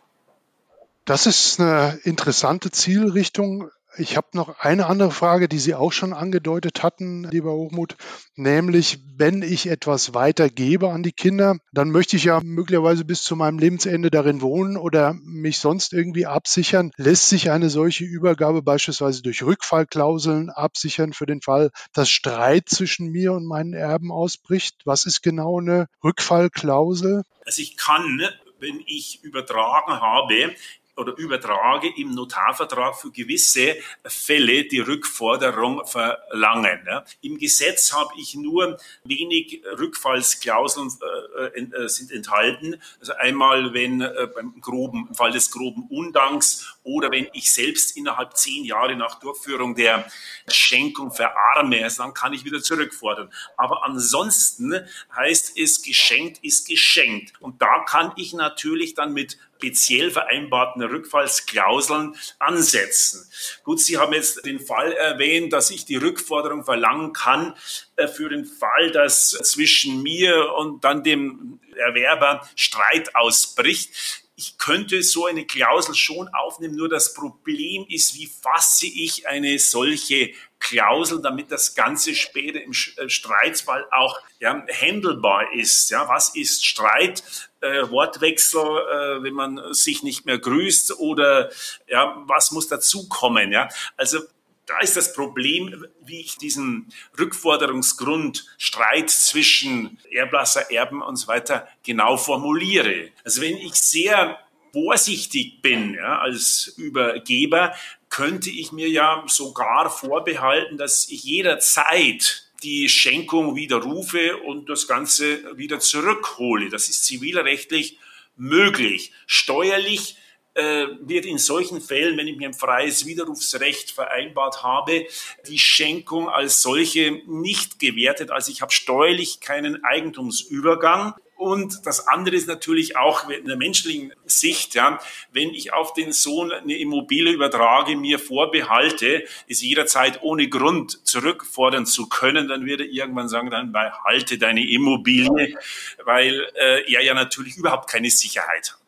Das 1.05 1.27
ist 1.27 1.61
eine 1.61 2.01
interessante 2.03 2.71
Zielrichtung. 2.71 3.71
Ich 3.97 4.17
habe 4.17 4.27
noch 4.33 4.59
eine 4.59 4.87
andere 4.87 5.13
Frage, 5.13 5.49
die 5.49 5.59
Sie 5.59 5.75
auch 5.75 5.93
schon 5.93 6.13
angedeutet 6.13 6.83
hatten, 6.83 7.25
lieber 7.31 7.53
Hochmut, 7.53 7.97
nämlich 8.35 8.99
wenn 9.17 9.43
ich 9.43 9.69
etwas 9.69 10.15
weitergebe 10.15 10.91
an 10.91 11.05
die 11.05 11.13
Kinder, 11.13 11.59
dann 11.73 11.91
möchte 11.91 12.17
ich 12.17 12.25
ja 12.25 12.41
möglicherweise 12.43 13.05
bis 13.05 13.23
zu 13.23 13.37
meinem 13.37 13.59
Lebensende 13.59 14.11
darin 14.11 14.41
wohnen 14.41 14.77
oder 14.77 15.15
mich 15.23 15.59
sonst 15.59 15.93
irgendwie 15.93 16.27
absichern. 16.27 16.91
Lässt 16.97 17.29
sich 17.29 17.53
eine 17.53 17.71
solche 17.71 18.05
Übergabe 18.05 18.63
beispielsweise 18.63 19.23
durch 19.23 19.45
Rückfallklauseln 19.45 20.51
absichern 20.51 21.13
für 21.13 21.27
den 21.27 21.41
Fall, 21.41 21.71
dass 21.93 22.11
Streit 22.11 22.69
zwischen 22.69 23.11
mir 23.11 23.33
und 23.33 23.47
meinen 23.47 23.75
Erben 23.75 24.11
ausbricht? 24.11 24.81
Was 24.85 25.07
ist 25.07 25.23
genau 25.23 25.61
eine 25.61 25.87
Rückfallklausel? 26.03 27.23
Also 27.47 27.63
ich 27.63 27.77
kann, 27.77 28.21
wenn 28.59 28.83
ich 28.87 29.23
übertragen 29.23 30.01
habe, 30.01 30.55
oder 30.97 31.17
übertrage 31.17 31.89
im 31.97 32.15
Notarvertrag 32.15 32.97
für 32.97 33.11
gewisse 33.11 33.77
Fälle 34.05 34.65
die 34.65 34.81
Rückforderung 34.81 35.87
verlangen. 35.87 36.89
Im 37.21 37.39
Gesetz 37.39 37.93
habe 37.93 38.11
ich 38.17 38.35
nur 38.35 38.79
wenig 39.05 39.63
Rückfallsklauseln 39.79 40.91
äh, 41.37 41.61
äh, 41.61 41.89
sind 41.89 42.11
enthalten. 42.13 42.81
Also 43.01 43.15
einmal, 43.15 43.75
wenn 43.75 44.01
äh, 44.01 44.29
beim 44.35 44.61
groben, 44.61 45.07
im 45.09 45.15
Fall 45.15 45.33
des 45.33 45.51
groben 45.51 45.87
Undanks 45.89 46.74
oder 46.85 47.11
wenn 47.11 47.29
ich 47.33 47.53
selbst 47.53 47.97
innerhalb 47.97 48.37
zehn 48.37 48.65
Jahre 48.65 48.95
nach 48.95 49.19
Durchführung 49.19 49.75
der 49.75 50.09
Schenkung 50.49 51.11
verarme, 51.11 51.83
also 51.83 52.03
dann 52.03 52.15
kann 52.15 52.33
ich 52.33 52.45
wieder 52.45 52.63
zurückfordern. 52.63 53.33
Aber 53.57 53.85
ansonsten 53.85 54.87
heißt 55.17 55.59
es, 55.59 55.83
geschenkt 55.83 56.39
ist 56.43 56.69
geschenkt. 56.69 57.33
Und 57.41 57.61
da 57.61 57.85
kann 57.85 58.13
ich 58.17 58.35
natürlich 58.35 58.95
dann 58.95 59.13
mit 59.13 59.39
speziell 59.65 60.11
vereinbarten 60.11 60.83
Rückfallsklauseln 60.83 62.17
ansetzen. 62.39 63.27
Gut, 63.63 63.81
Sie 63.81 63.97
haben 63.97 64.13
jetzt 64.13 64.45
den 64.45 64.61
Fall 64.61 64.93
erwähnt, 64.93 65.55
dass 65.55 65.71
ich 65.71 65.87
die 65.87 65.97
Rückforderung 65.97 66.65
verlangen 66.65 67.15
kann 67.15 67.55
äh, 67.97 68.07
für 68.07 68.29
den 68.29 68.45
Fall, 68.45 68.91
dass 68.91 69.31
zwischen 69.31 70.03
mir 70.03 70.53
und 70.55 70.85
dann 70.85 71.03
dem 71.03 71.61
Erwerber 71.77 72.47
Streit 72.57 73.17
ausbricht 73.17 74.24
ich 74.37 74.59
könnte 74.59 75.03
so 75.03 75.27
eine 75.27 75.47
Klausel 75.47 75.95
schon 75.95 76.29
aufnehmen, 76.29 76.75
nur 76.75 76.89
das 76.89 77.15
Problem 77.15 77.87
ist, 77.89 78.15
wie 78.17 78.27
fasse 78.27 78.87
ich 78.87 79.29
eine 79.29 79.59
solche 79.59 80.33
Klausel, 80.59 81.21
damit 81.23 81.53
das 81.53 81.75
Ganze 81.75 82.15
später 82.15 82.61
im 82.61 82.73
äh, 82.73 83.09
Streitfall 83.09 83.87
auch 83.93 84.19
ja, 84.41 84.65
handelbar 84.73 85.53
ist. 85.53 85.91
Ja, 85.91 86.09
was 86.09 86.35
ist 86.35 86.65
Streit? 86.65 87.23
Äh, 87.61 87.89
Wortwechsel, 87.91 88.61
äh, 88.61 89.23
wenn 89.23 89.35
man 89.35 89.73
sich 89.73 90.03
nicht 90.03 90.27
mehr 90.27 90.39
grüßt 90.39 90.99
oder 90.99 91.51
ja, 91.87 92.23
was 92.27 92.51
muss 92.51 92.67
dazukommen? 92.67 93.53
Ja, 93.53 93.69
also 93.97 94.21
da 94.67 94.81
ist 94.81 94.97
das 94.97 95.13
Problem, 95.13 95.87
wie 96.05 96.21
ich 96.21 96.37
diesen 96.37 96.93
Rückforderungsgrund 97.19 98.47
Streit 98.57 99.11
zwischen 99.11 99.99
Erblasser, 100.11 100.71
Erben 100.71 101.03
und 101.03 101.17
so 101.17 101.29
weiter 101.29 101.69
genau 101.83 102.17
formuliere. 102.17 103.11
Also 103.25 103.43
wenn 103.43 103.57
ich 103.57 103.75
sehr 103.75 104.39
vorsichtig 104.73 105.63
bin 105.63 105.95
ja, 105.95 106.19
als 106.19 106.75
Übergeber, 106.77 107.75
könnte 108.09 108.51
ich 108.51 108.73
mir 108.73 108.89
ja 108.89 109.25
sogar 109.27 109.91
vorbehalten, 109.91 110.79
dass 110.79 111.09
ich 111.09 111.25
jederzeit 111.25 112.45
die 112.63 112.89
Schenkung 112.89 113.57
widerrufe 113.57 114.39
und 114.39 114.69
das 114.71 114.89
Ganze 114.89 115.57
wieder 115.57 115.81
zurückhole. 115.81 116.71
Das 116.71 116.89
ist 116.89 117.05
zivilrechtlich 117.05 117.99
möglich. 118.37 119.13
Steuerlich 119.27 120.17
wird 120.55 121.27
in 121.27 121.39
solchen 121.39 121.81
Fällen, 121.81 122.17
wenn 122.17 122.29
ich 122.29 122.37
mir 122.37 122.49
ein 122.49 122.55
freies 122.55 123.07
Widerrufsrecht 123.07 123.91
vereinbart 123.91 124.63
habe, 124.63 125.07
die 125.49 125.59
Schenkung 125.59 126.29
als 126.29 126.63
solche 126.63 127.21
nicht 127.27 127.79
gewertet. 127.79 128.31
Also 128.31 128.53
ich 128.53 128.63
habe 128.63 128.73
steuerlich 128.73 129.41
keinen 129.41 129.85
Eigentumsübergang. 129.85 131.15
Und 131.37 131.85
das 131.85 132.07
andere 132.07 132.37
ist 132.37 132.47
natürlich 132.47 132.97
auch 132.97 133.29
in 133.29 133.47
der 133.47 133.57
menschlichen 133.57 134.15
Sicht, 134.25 134.75
ja, 134.75 135.01
wenn 135.33 135.51
ich 135.51 135.73
auf 135.73 135.93
den 135.93 136.13
Sohn 136.13 136.53
eine 136.53 136.79
Immobilie 136.79 137.33
übertrage, 137.33 137.97
mir 137.97 138.19
vorbehalte, 138.19 139.25
es 139.49 139.61
jederzeit 139.61 140.23
ohne 140.23 140.49
Grund 140.49 141.07
zurückfordern 141.07 141.87
zu 141.87 142.09
können, 142.09 142.49
dann 142.49 142.67
würde 142.67 142.85
irgendwann 142.87 143.29
sagen, 143.29 143.51
dann 143.51 143.73
behalte 143.73 144.39
deine 144.39 144.67
Immobilie, 144.67 145.59
weil 146.05 146.47
äh, 146.55 146.91
er 146.91 147.03
ja 147.03 147.15
natürlich 147.15 147.57
überhaupt 147.57 147.91
keine 147.91 148.11
Sicherheit 148.11 148.73
hat. 148.73 148.84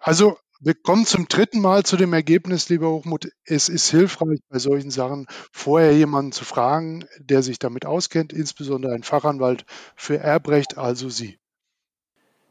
Also 0.00 0.38
wir 0.60 0.74
kommen 0.74 1.06
zum 1.06 1.26
dritten 1.26 1.60
Mal 1.60 1.84
zu 1.84 1.96
dem 1.96 2.12
Ergebnis, 2.12 2.68
lieber 2.68 2.90
Hochmut. 2.90 3.32
Es 3.44 3.70
ist 3.70 3.90
hilfreich, 3.90 4.40
bei 4.50 4.58
solchen 4.58 4.90
Sachen 4.90 5.26
vorher 5.52 5.96
jemanden 5.96 6.32
zu 6.32 6.44
fragen, 6.44 7.06
der 7.18 7.42
sich 7.42 7.58
damit 7.58 7.86
auskennt, 7.86 8.32
insbesondere 8.32 8.92
ein 8.92 9.02
Fachanwalt 9.02 9.64
für 9.96 10.18
Erbrecht, 10.18 10.76
also 10.76 11.08
Sie. 11.08 11.38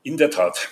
In 0.01 0.17
der 0.17 0.31
Tat. 0.31 0.69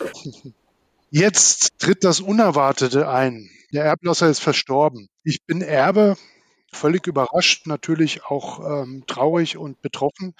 Jetzt 1.11 1.77
tritt 1.77 2.03
das 2.03 2.21
Unerwartete 2.21 3.07
ein. 3.07 3.49
Der 3.71 3.85
Erblasser 3.85 4.29
ist 4.29 4.39
verstorben. 4.39 5.07
Ich 5.23 5.45
bin 5.45 5.61
Erbe 5.61 6.17
völlig 6.71 7.08
überrascht, 7.08 7.67
natürlich 7.67 8.23
auch 8.25 8.84
ähm, 8.84 9.03
traurig 9.08 9.58
und 9.58 9.82
betroffen. 9.82 10.34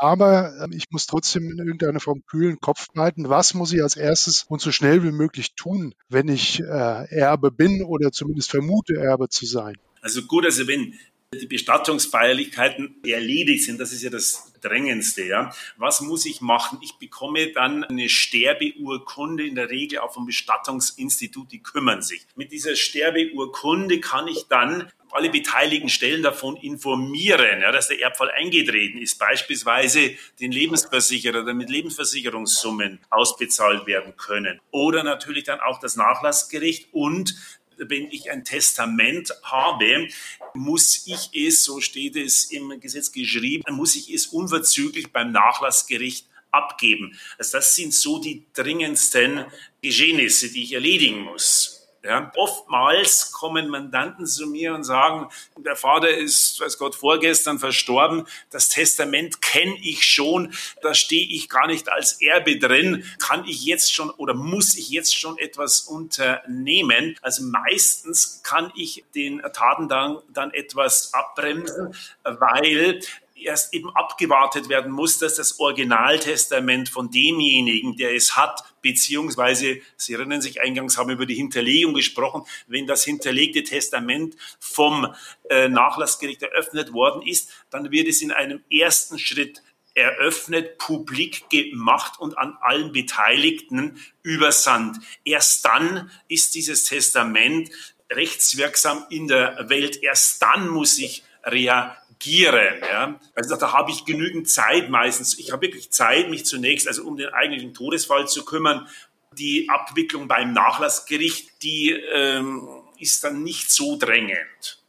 Aber 0.00 0.52
ähm, 0.62 0.72
ich 0.72 0.90
muss 0.90 1.06
trotzdem 1.06 1.50
in 1.50 1.58
irgendeiner 1.58 2.00
Form 2.00 2.24
kühlen 2.26 2.60
Kopf 2.60 2.88
behalten. 2.92 3.28
Was 3.28 3.54
muss 3.54 3.72
ich 3.72 3.82
als 3.82 3.96
erstes 3.96 4.44
und 4.48 4.60
so 4.60 4.72
schnell 4.72 5.02
wie 5.02 5.12
möglich 5.12 5.54
tun, 5.54 5.94
wenn 6.08 6.28
ich 6.28 6.60
äh, 6.60 6.64
Erbe 6.64 7.50
bin 7.50 7.82
oder 7.82 8.12
zumindest 8.12 8.50
vermute, 8.50 8.94
Erbe 8.94 9.28
zu 9.28 9.46
sein? 9.46 9.74
Also 10.00 10.22
gut, 10.22 10.44
also 10.44 10.66
wenn 10.66 10.94
die 11.34 11.46
Bestattungsfeierlichkeiten 11.46 12.96
erledigt 13.06 13.64
sind, 13.64 13.80
das 13.80 13.92
ist 13.92 14.02
ja 14.02 14.10
das 14.10 14.52
Drängendste. 14.60 15.24
Ja. 15.24 15.54
Was 15.76 16.00
muss 16.00 16.26
ich 16.26 16.40
machen? 16.40 16.78
Ich 16.82 16.94
bekomme 16.94 17.52
dann 17.52 17.84
eine 17.84 18.08
Sterbeurkunde, 18.08 19.46
in 19.46 19.54
der 19.54 19.70
Regel 19.70 19.98
auch 19.98 20.14
vom 20.14 20.26
Bestattungsinstitut, 20.26 21.52
die 21.52 21.62
kümmern 21.62 22.02
sich. 22.02 22.26
Mit 22.34 22.52
dieser 22.52 22.76
Sterbeurkunde 22.76 24.00
kann 24.00 24.28
ich 24.28 24.46
dann 24.48 24.90
alle 25.14 25.30
beteiligten 25.30 25.88
Stellen 25.88 26.24
davon 26.24 26.56
informieren, 26.56 27.60
ja, 27.60 27.70
dass 27.70 27.86
der 27.86 28.00
Erbfall 28.00 28.32
eingetreten 28.32 28.98
ist, 28.98 29.16
beispielsweise 29.18 30.16
den 30.40 30.50
Lebensversicherer, 30.50 31.44
damit 31.44 31.70
Lebensversicherungssummen 31.70 32.98
ausbezahlt 33.10 33.86
werden 33.86 34.16
können. 34.16 34.60
Oder 34.72 35.04
natürlich 35.04 35.44
dann 35.44 35.60
auch 35.60 35.78
das 35.78 35.94
Nachlassgericht 35.94 36.88
und 36.92 37.36
wenn 37.78 38.10
ich 38.10 38.30
ein 38.30 38.44
Testament 38.44 39.32
habe, 39.42 40.08
muss 40.54 41.06
ich 41.06 41.30
es, 41.34 41.64
so 41.64 41.80
steht 41.80 42.16
es 42.16 42.50
im 42.50 42.80
Gesetz 42.80 43.12
geschrieben, 43.12 43.74
muss 43.74 43.96
ich 43.96 44.12
es 44.12 44.26
unverzüglich 44.26 45.12
beim 45.12 45.32
Nachlassgericht 45.32 46.26
abgeben. 46.50 47.18
Also 47.38 47.58
das 47.58 47.74
sind 47.74 47.92
so 47.92 48.18
die 48.18 48.44
dringendsten 48.54 49.44
Geschehnisse, 49.82 50.50
die 50.50 50.62
ich 50.62 50.72
erledigen 50.72 51.20
muss. 51.20 51.73
Ja, 52.04 52.30
oftmals 52.36 53.32
kommen 53.32 53.68
Mandanten 53.68 54.26
zu 54.26 54.46
mir 54.46 54.74
und 54.74 54.84
sagen, 54.84 55.30
der 55.56 55.74
Vater 55.74 56.10
ist, 56.10 56.60
weiß 56.60 56.76
Gott, 56.76 56.94
vorgestern 56.94 57.58
verstorben, 57.58 58.26
das 58.50 58.68
Testament 58.68 59.40
kenne 59.40 59.78
ich 59.80 60.04
schon, 60.04 60.52
da 60.82 60.92
stehe 60.92 61.26
ich 61.26 61.48
gar 61.48 61.66
nicht 61.66 61.88
als 61.88 62.20
Erbe 62.20 62.58
drin, 62.58 63.10
kann 63.18 63.46
ich 63.46 63.64
jetzt 63.64 63.94
schon 63.94 64.10
oder 64.10 64.34
muss 64.34 64.74
ich 64.74 64.90
jetzt 64.90 65.18
schon 65.18 65.38
etwas 65.38 65.80
unternehmen? 65.80 67.16
Also 67.22 67.42
meistens 67.42 68.42
kann 68.42 68.70
ich 68.76 69.02
den 69.14 69.40
Taten 69.54 69.88
dann, 69.88 70.18
dann 70.28 70.50
etwas 70.50 71.14
abbremsen, 71.14 71.96
weil 72.22 73.00
erst 73.34 73.72
eben 73.72 73.88
abgewartet 73.96 74.68
werden 74.68 74.92
muss, 74.92 75.18
dass 75.18 75.36
das 75.36 75.58
Originaltestament 75.58 76.90
von 76.90 77.10
demjenigen, 77.10 77.96
der 77.96 78.14
es 78.14 78.36
hat, 78.36 78.62
beziehungsweise, 78.84 79.80
Sie 79.96 80.12
erinnern 80.12 80.42
sich, 80.42 80.60
eingangs 80.60 80.98
haben 80.98 81.08
wir 81.08 81.14
über 81.14 81.26
die 81.26 81.34
Hinterlegung 81.34 81.94
gesprochen, 81.94 82.42
wenn 82.66 82.86
das 82.86 83.02
hinterlegte 83.02 83.64
Testament 83.64 84.36
vom 84.60 85.12
äh, 85.48 85.68
Nachlassgericht 85.68 86.42
eröffnet 86.42 86.92
worden 86.92 87.22
ist, 87.26 87.50
dann 87.70 87.90
wird 87.90 88.06
es 88.06 88.20
in 88.20 88.30
einem 88.30 88.62
ersten 88.70 89.18
Schritt 89.18 89.62
eröffnet, 89.94 90.76
publik 90.76 91.48
gemacht 91.48 92.20
und 92.20 92.36
an 92.36 92.58
allen 92.60 92.92
Beteiligten 92.92 93.98
übersandt. 94.22 94.98
Erst 95.24 95.64
dann 95.64 96.10
ist 96.28 96.54
dieses 96.54 96.84
Testament 96.84 97.70
rechtswirksam 98.10 99.06
in 99.08 99.28
der 99.28 99.70
Welt. 99.70 100.02
Erst 100.02 100.42
dann 100.42 100.68
muss 100.68 100.98
ich 100.98 101.24
reagieren 101.42 102.03
agieren. 102.14 102.80
Ja? 102.80 103.20
Also 103.34 103.56
da 103.56 103.72
habe 103.72 103.90
ich 103.90 104.04
genügend 104.04 104.48
Zeit 104.48 104.88
meistens. 104.90 105.38
Ich 105.38 105.52
habe 105.52 105.62
wirklich 105.62 105.90
Zeit, 105.90 106.30
mich 106.30 106.44
zunächst 106.46 106.88
also 106.88 107.04
um 107.04 107.16
den 107.16 107.28
eigentlichen 107.28 107.74
Todesfall 107.74 108.28
zu 108.28 108.44
kümmern. 108.44 108.88
Die 109.32 109.68
Abwicklung 109.68 110.28
beim 110.28 110.52
Nachlassgericht, 110.52 111.62
die 111.62 111.90
ähm, 111.90 112.68
ist 112.98 113.24
dann 113.24 113.42
nicht 113.42 113.70
so 113.70 113.96
drängend. 113.96 114.83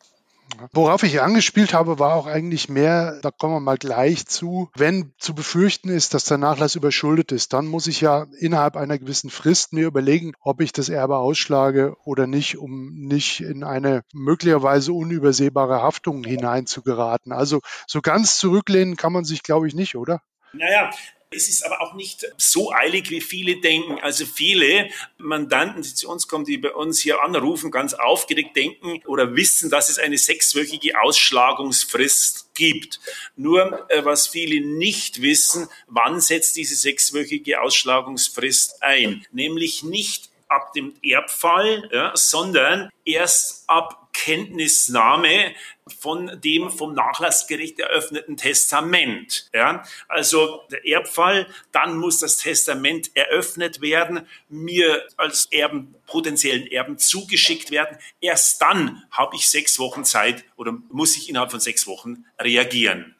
Worauf 0.72 1.04
ich 1.04 1.22
angespielt 1.22 1.74
habe, 1.74 2.00
war 2.00 2.16
auch 2.16 2.28
eigentlich 2.28 2.70
mehr, 2.70 3.20
da 3.22 3.32
kommen 3.32 3.56
wir 3.56 3.60
mal 3.60 3.78
gleich 3.78 4.26
zu, 4.26 4.70
wenn 4.76 5.14
zu 5.18 5.36
befürchten 5.36 5.90
ist, 5.90 6.14
dass 6.14 6.26
der 6.26 6.38
Nachlass 6.38 6.76
überschuldet 6.76 7.32
ist, 7.32 7.54
dann 7.54 7.66
muss 7.66 7.88
ich 7.88 8.02
ja 8.02 8.26
innerhalb 8.40 8.78
einer 8.78 8.98
gewissen 8.98 9.30
Frist 9.30 9.74
mir 9.74 9.88
überlegen, 9.88 10.34
ob 10.42 10.62
ich 10.62 10.72
das 10.72 10.90
Erbe 10.90 11.18
ausschlage 11.18 11.96
oder 12.04 12.28
nicht, 12.28 12.58
um 12.58 12.94
nicht 12.94 13.42
in 13.42 13.64
eine 13.64 14.04
möglicherweise 14.14 14.94
unübersehbare 14.94 15.82
Haftung 15.82 16.24
hineinzugeraten. 16.24 17.32
Also 17.32 17.62
so 17.88 18.02
ganz 18.02 18.38
zurücklehnen 18.38 18.96
kann 18.96 19.14
man 19.14 19.26
sich, 19.26 19.44
glaube 19.44 19.68
ich, 19.68 19.76
nicht, 19.76 19.96
oder? 19.96 20.22
Naja, 20.54 20.90
es 21.36 21.50
ist 21.50 21.66
aber 21.66 21.82
auch 21.82 21.94
nicht 21.94 22.26
so 22.38 22.72
eilig, 22.72 23.10
wie 23.10 23.22
viele 23.22 23.58
denken. 23.58 24.00
Also 24.00 24.26
viele 24.26 24.90
Mandanten, 25.18 25.82
die 25.82 25.94
zu 25.94 26.10
uns 26.10 26.28
kommen, 26.28 26.46
die 26.46 26.58
bei 26.58 26.74
uns 26.74 27.00
hier 27.00 27.22
anrufen, 27.22 27.72
ganz 27.72 27.94
aufgeregt 27.94 28.56
denken 28.56 29.02
oder 29.06 29.36
wissen, 29.36 29.70
dass 29.70 29.90
es 29.90 30.00
eine 30.00 30.18
sechswöchige 30.18 31.00
Ausschlagungsfrist 31.02 32.54
gibt. 32.56 33.00
Nur 33.36 33.90
äh, 33.90 34.06
was 34.06 34.28
viele 34.28 34.66
nicht 34.66 35.22
wissen, 35.22 35.68
wann 35.88 36.22
setzt 36.22 36.56
diese 36.56 36.76
sechswöchige 36.76 37.62
Ausschlagungsfrist 37.62 38.82
ein? 38.82 39.26
Nämlich 39.32 39.84
nicht 39.84 40.30
ab 40.48 40.74
dem 40.74 40.94
Erbfall, 41.02 41.90
ja, 41.92 42.12
sondern 42.16 42.90
erst 43.04 43.64
ab 43.68 44.05
Kenntnisnahme 44.16 45.54
von 46.00 46.40
dem 46.42 46.72
vom 46.72 46.94
Nachlassgericht 46.94 47.80
eröffneten 47.80 48.38
Testament. 48.38 49.50
Ja, 49.54 49.84
also 50.08 50.62
der 50.72 50.86
Erbfall, 50.86 51.48
dann 51.72 51.98
muss 51.98 52.20
das 52.20 52.38
Testament 52.38 53.12
eröffnet 53.14 53.82
werden, 53.82 54.22
mir 54.50 55.06
als 55.18 55.48
Erben, 55.52 55.94
potenziellen 56.08 56.66
Erben 56.68 56.98
zugeschickt 56.98 57.72
werden. 57.72 57.98
Erst 58.22 58.62
dann 58.62 59.04
habe 59.12 59.36
ich 59.36 59.48
sechs 59.48 59.78
Wochen 59.78 60.06
Zeit 60.06 60.44
oder 60.56 60.76
muss 60.90 61.18
ich 61.18 61.30
innerhalb 61.30 61.52
von 61.52 61.60
sechs 61.60 61.86
Wochen 61.86 62.26
reagieren. 62.40 63.16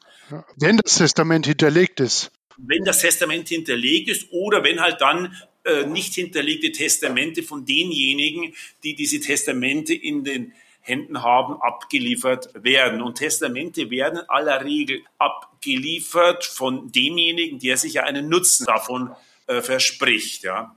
Wenn 0.56 0.78
das 0.78 0.96
Testament 0.96 1.46
hinterlegt 1.46 2.00
ist. 2.00 2.32
Wenn 2.56 2.84
das 2.84 3.00
Testament 3.00 3.48
hinterlegt 3.48 4.08
ist 4.08 4.32
oder 4.32 4.64
wenn 4.64 4.80
halt 4.80 5.00
dann 5.00 5.36
äh, 5.64 5.86
nicht 5.86 6.14
hinterlegte 6.14 6.72
Testamente 6.72 7.42
von 7.42 7.64
denjenigen, 7.64 8.54
die 8.82 8.94
diese 8.94 9.20
Testamente 9.20 9.94
in 9.94 10.24
den 10.24 10.52
Händen 10.86 11.22
haben, 11.22 11.60
abgeliefert 11.60 12.50
werden. 12.54 13.02
Und 13.02 13.16
Testamente 13.16 13.90
werden 13.90 14.20
in 14.20 14.28
aller 14.28 14.64
Regel 14.64 15.02
abgeliefert 15.18 16.44
von 16.44 16.92
demjenigen, 16.92 17.58
der 17.58 17.76
sich 17.76 17.94
ja 17.94 18.04
einen 18.04 18.28
Nutzen 18.28 18.66
davon 18.66 19.10
äh, 19.48 19.60
verspricht. 19.60 20.44
Ja. 20.44 20.76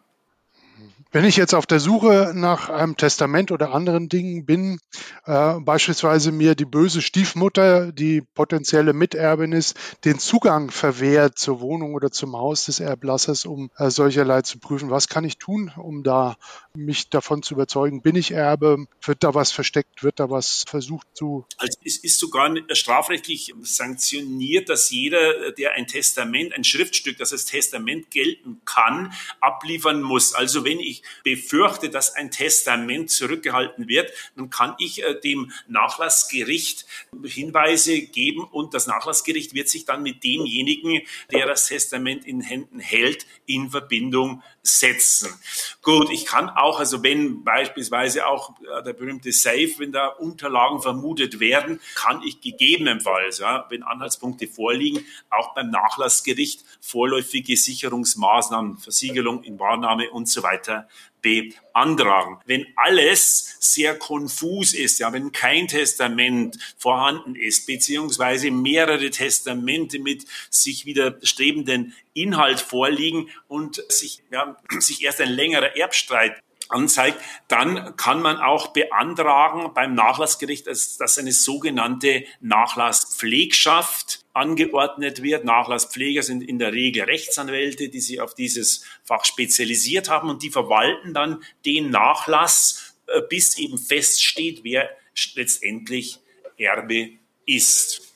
Wenn 1.12 1.26
ich 1.26 1.38
jetzt 1.38 1.56
auf 1.56 1.66
der 1.66 1.80
Suche 1.80 2.34
nach 2.36 2.70
einem 2.70 2.96
Testament 2.96 3.52
oder 3.52 3.74
anderen 3.74 4.10
Dingen 4.10 4.46
bin, 4.46 4.80
äh, 5.26 5.56
beispielsweise 5.60 6.32
mir 6.32 6.54
die 6.54 6.66
böse 6.66 7.02
Stiefmutter, 7.02 7.92
die 7.92 8.22
potenzielle 8.22 8.94
Miterbin 8.94 9.52
ist, 9.52 9.76
den 10.06 10.20
Zugang 10.20 10.70
verwehrt 10.70 11.40
zur 11.40 11.62
Wohnung 11.62 11.96
oder 11.96 12.12
zum 12.12 12.38
Haus 12.38 12.66
des 12.66 12.80
Erblassers, 12.80 13.46
um 13.46 13.72
äh, 13.78 13.90
solcherlei 13.90 14.44
zu 14.44 14.60
prüfen, 14.60 14.92
was 14.92 15.08
kann 15.08 15.24
ich 15.24 15.40
tun, 15.40 15.72
um 15.78 16.04
da 16.04 16.36
mich 16.76 17.10
davon 17.10 17.42
zu 17.44 17.56
überzeugen, 17.56 18.02
bin 18.02 18.16
ich 18.16 18.32
Erbe, 18.32 18.88
wird 19.02 19.24
da 19.24 19.34
was 19.34 19.52
versteckt, 19.52 20.04
wird 20.04 20.20
da 20.20 20.30
was 20.30 20.64
versucht 20.68 21.08
zu. 21.14 21.46
Also 21.58 21.80
es 21.84 21.98
ist 21.98 22.20
sogar 22.20 22.54
strafrechtlich 22.74 23.54
sanktioniert, 23.62 24.70
dass 24.70 24.90
jeder, 24.90 25.52
der 25.52 25.74
ein 25.74 25.88
Testament, 25.88 26.54
ein 26.54 26.64
Schriftstück, 26.64 27.18
das 27.18 27.32
als 27.32 27.46
Testament 27.46 28.12
gelten 28.12 28.62
kann, 28.66 29.14
abliefern 29.42 30.02
muss. 30.02 30.34
Also 30.34 30.64
wenn 30.64 30.80
ich 30.80 31.04
befürchte, 31.24 31.90
dass 31.90 32.16
ein 32.16 32.32
Testament 32.32 33.10
zurückgehalten 33.10 33.88
wird, 33.88 34.12
dann 34.36 34.50
kann 34.50 34.76
ich 34.80 35.04
äh, 35.04 35.20
dem 35.20 35.52
Nachlassgericht 35.68 36.86
Hinweise 37.24 38.02
geben 38.02 38.44
und 38.44 38.74
das 38.74 38.88
Nachlassgericht 38.88 39.54
wird 39.54 39.70
sich 39.70 39.86
dann 39.86 40.04
mit 40.04 40.24
demjenigen, 40.24 41.02
der 41.32 41.48
das 41.48 41.68
Testament 41.68 42.26
in 42.26 42.42
Händen 42.42 42.80
hält, 42.80 43.26
in 43.46 43.72
Verbindung 43.72 44.44
setzen. 44.70 45.34
Gut, 45.82 46.10
ich 46.12 46.26
kann 46.26 46.50
auch, 46.50 46.80
also 46.80 47.04
wenn 47.04 47.44
beispielsweise 47.44 48.28
auch 48.28 48.52
äh, 48.62 48.84
der 48.84 48.94
berühmte 48.94 49.32
Safe, 49.32 49.72
wenn 49.78 49.92
da 49.92 50.08
Unterlagen 50.08 50.82
vermutet 50.82 51.40
werden, 51.40 51.80
kann 51.96 52.22
ich 52.24 52.42
gegebenenfalls, 52.42 53.40
ja, 53.40 53.66
wenn 53.70 53.84
Anhaltspunkte 53.84 54.48
vorliegen, 54.48 55.06
auch 55.30 55.54
beim 55.54 55.70
Nachlassgericht 55.70 56.64
vorläufige 56.82 57.58
Sicherungsmaßnahmen, 57.58 58.78
Versiegelung 58.78 59.44
in 59.44 59.60
Wahrnahme 59.60 60.10
und 60.10 60.28
so 60.30 60.44
weiter 60.44 60.88
beantragen. 61.22 62.40
Wenn 62.46 62.66
alles 62.76 63.58
sehr 63.60 63.98
konfus 63.98 64.74
ist, 64.74 65.00
ja, 65.00 65.12
wenn 65.14 65.32
kein 65.32 65.68
Testament 65.68 66.58
vorhanden 66.78 67.36
ist, 67.36 67.66
beziehungsweise 67.68 68.52
mehrere 68.52 69.10
Testamente 69.10 70.00
mit 70.00 70.26
sich 70.50 70.86
widerstrebenden 70.86 71.96
Inhalt 72.14 72.60
vorliegen 72.60 73.30
und 73.48 73.84
sich, 73.90 74.24
ja, 74.32 74.58
sich 74.80 75.04
erst 75.04 75.22
ein 75.22 75.30
längerer 75.30 75.76
Erbstreit 75.76 76.42
anzeigt, 76.70 77.20
dann 77.48 77.96
kann 77.98 78.22
man 78.22 78.38
auch 78.38 78.68
beantragen 78.68 79.74
beim 79.74 79.96
Nachlassgericht, 79.96 80.68
dass, 80.68 81.18
eine 81.18 81.32
sogenannte 81.32 82.24
Nachlasspflegschaft 82.40 84.24
angeordnet 84.34 85.22
wird. 85.22 85.44
Nachlasspfleger 85.44 86.24
sind 86.24 86.42
in 86.42 86.60
der 86.60 86.72
Regel 86.72 87.04
Rechtsanwälte, 87.04 87.90
die 87.90 88.00
sich 88.00 88.22
auf 88.22 88.36
dieses 88.36 88.86
Fach 89.04 89.26
spezialisiert 89.26 90.10
haben 90.10 90.30
und 90.30 90.44
die 90.44 90.52
verwalten 90.52 91.14
dann 91.14 91.44
den 91.66 91.90
Nachlass, 91.90 92.96
äh, 93.08 93.22
bis 93.28 93.58
eben 93.58 93.78
feststeht, 93.78 94.64
wer 94.64 94.90
letztendlich 95.36 96.20
Erbe 96.58 97.12
ist. 97.46 98.09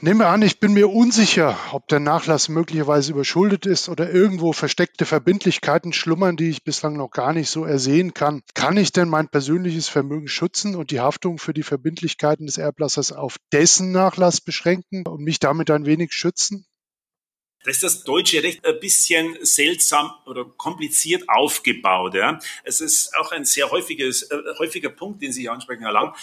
Nehmen 0.00 0.20
wir 0.20 0.28
an, 0.28 0.42
ich 0.42 0.60
bin 0.60 0.74
mir 0.74 0.88
unsicher, 0.88 1.58
ob 1.72 1.88
der 1.88 1.98
Nachlass 1.98 2.48
möglicherweise 2.48 3.10
überschuldet 3.10 3.66
ist 3.66 3.88
oder 3.88 4.08
irgendwo 4.08 4.52
versteckte 4.52 5.04
Verbindlichkeiten 5.04 5.92
schlummern, 5.92 6.36
die 6.36 6.50
ich 6.50 6.62
bislang 6.62 6.96
noch 6.96 7.10
gar 7.10 7.32
nicht 7.32 7.50
so 7.50 7.64
ersehen 7.64 8.14
kann. 8.14 8.42
Kann 8.54 8.76
ich 8.76 8.92
denn 8.92 9.08
mein 9.08 9.28
persönliches 9.28 9.88
Vermögen 9.88 10.28
schützen 10.28 10.76
und 10.76 10.92
die 10.92 11.00
Haftung 11.00 11.38
für 11.38 11.52
die 11.52 11.64
Verbindlichkeiten 11.64 12.46
des 12.46 12.58
Erblassers 12.58 13.10
auf 13.10 13.38
dessen 13.52 13.90
Nachlass 13.90 14.40
beschränken 14.40 15.04
und 15.04 15.24
mich 15.24 15.40
damit 15.40 15.68
ein 15.68 15.84
wenig 15.84 16.12
schützen? 16.12 16.64
Da 17.64 17.72
ist 17.72 17.82
das 17.82 18.04
deutsche 18.04 18.40
Recht 18.40 18.64
ein 18.64 18.78
bisschen 18.78 19.36
seltsam 19.42 20.12
oder 20.26 20.44
kompliziert 20.44 21.24
aufgebaut. 21.28 22.14
Ja. 22.14 22.38
Es 22.62 22.80
ist 22.80 23.16
auch 23.16 23.32
ein 23.32 23.44
sehr 23.44 23.72
häufiges, 23.72 24.22
äh, 24.22 24.36
häufiger 24.60 24.90
Punkt, 24.90 25.22
den 25.22 25.32
Sie 25.32 25.48
ansprechen, 25.48 25.82
Herr 25.82 25.92
Lang. 25.92 26.14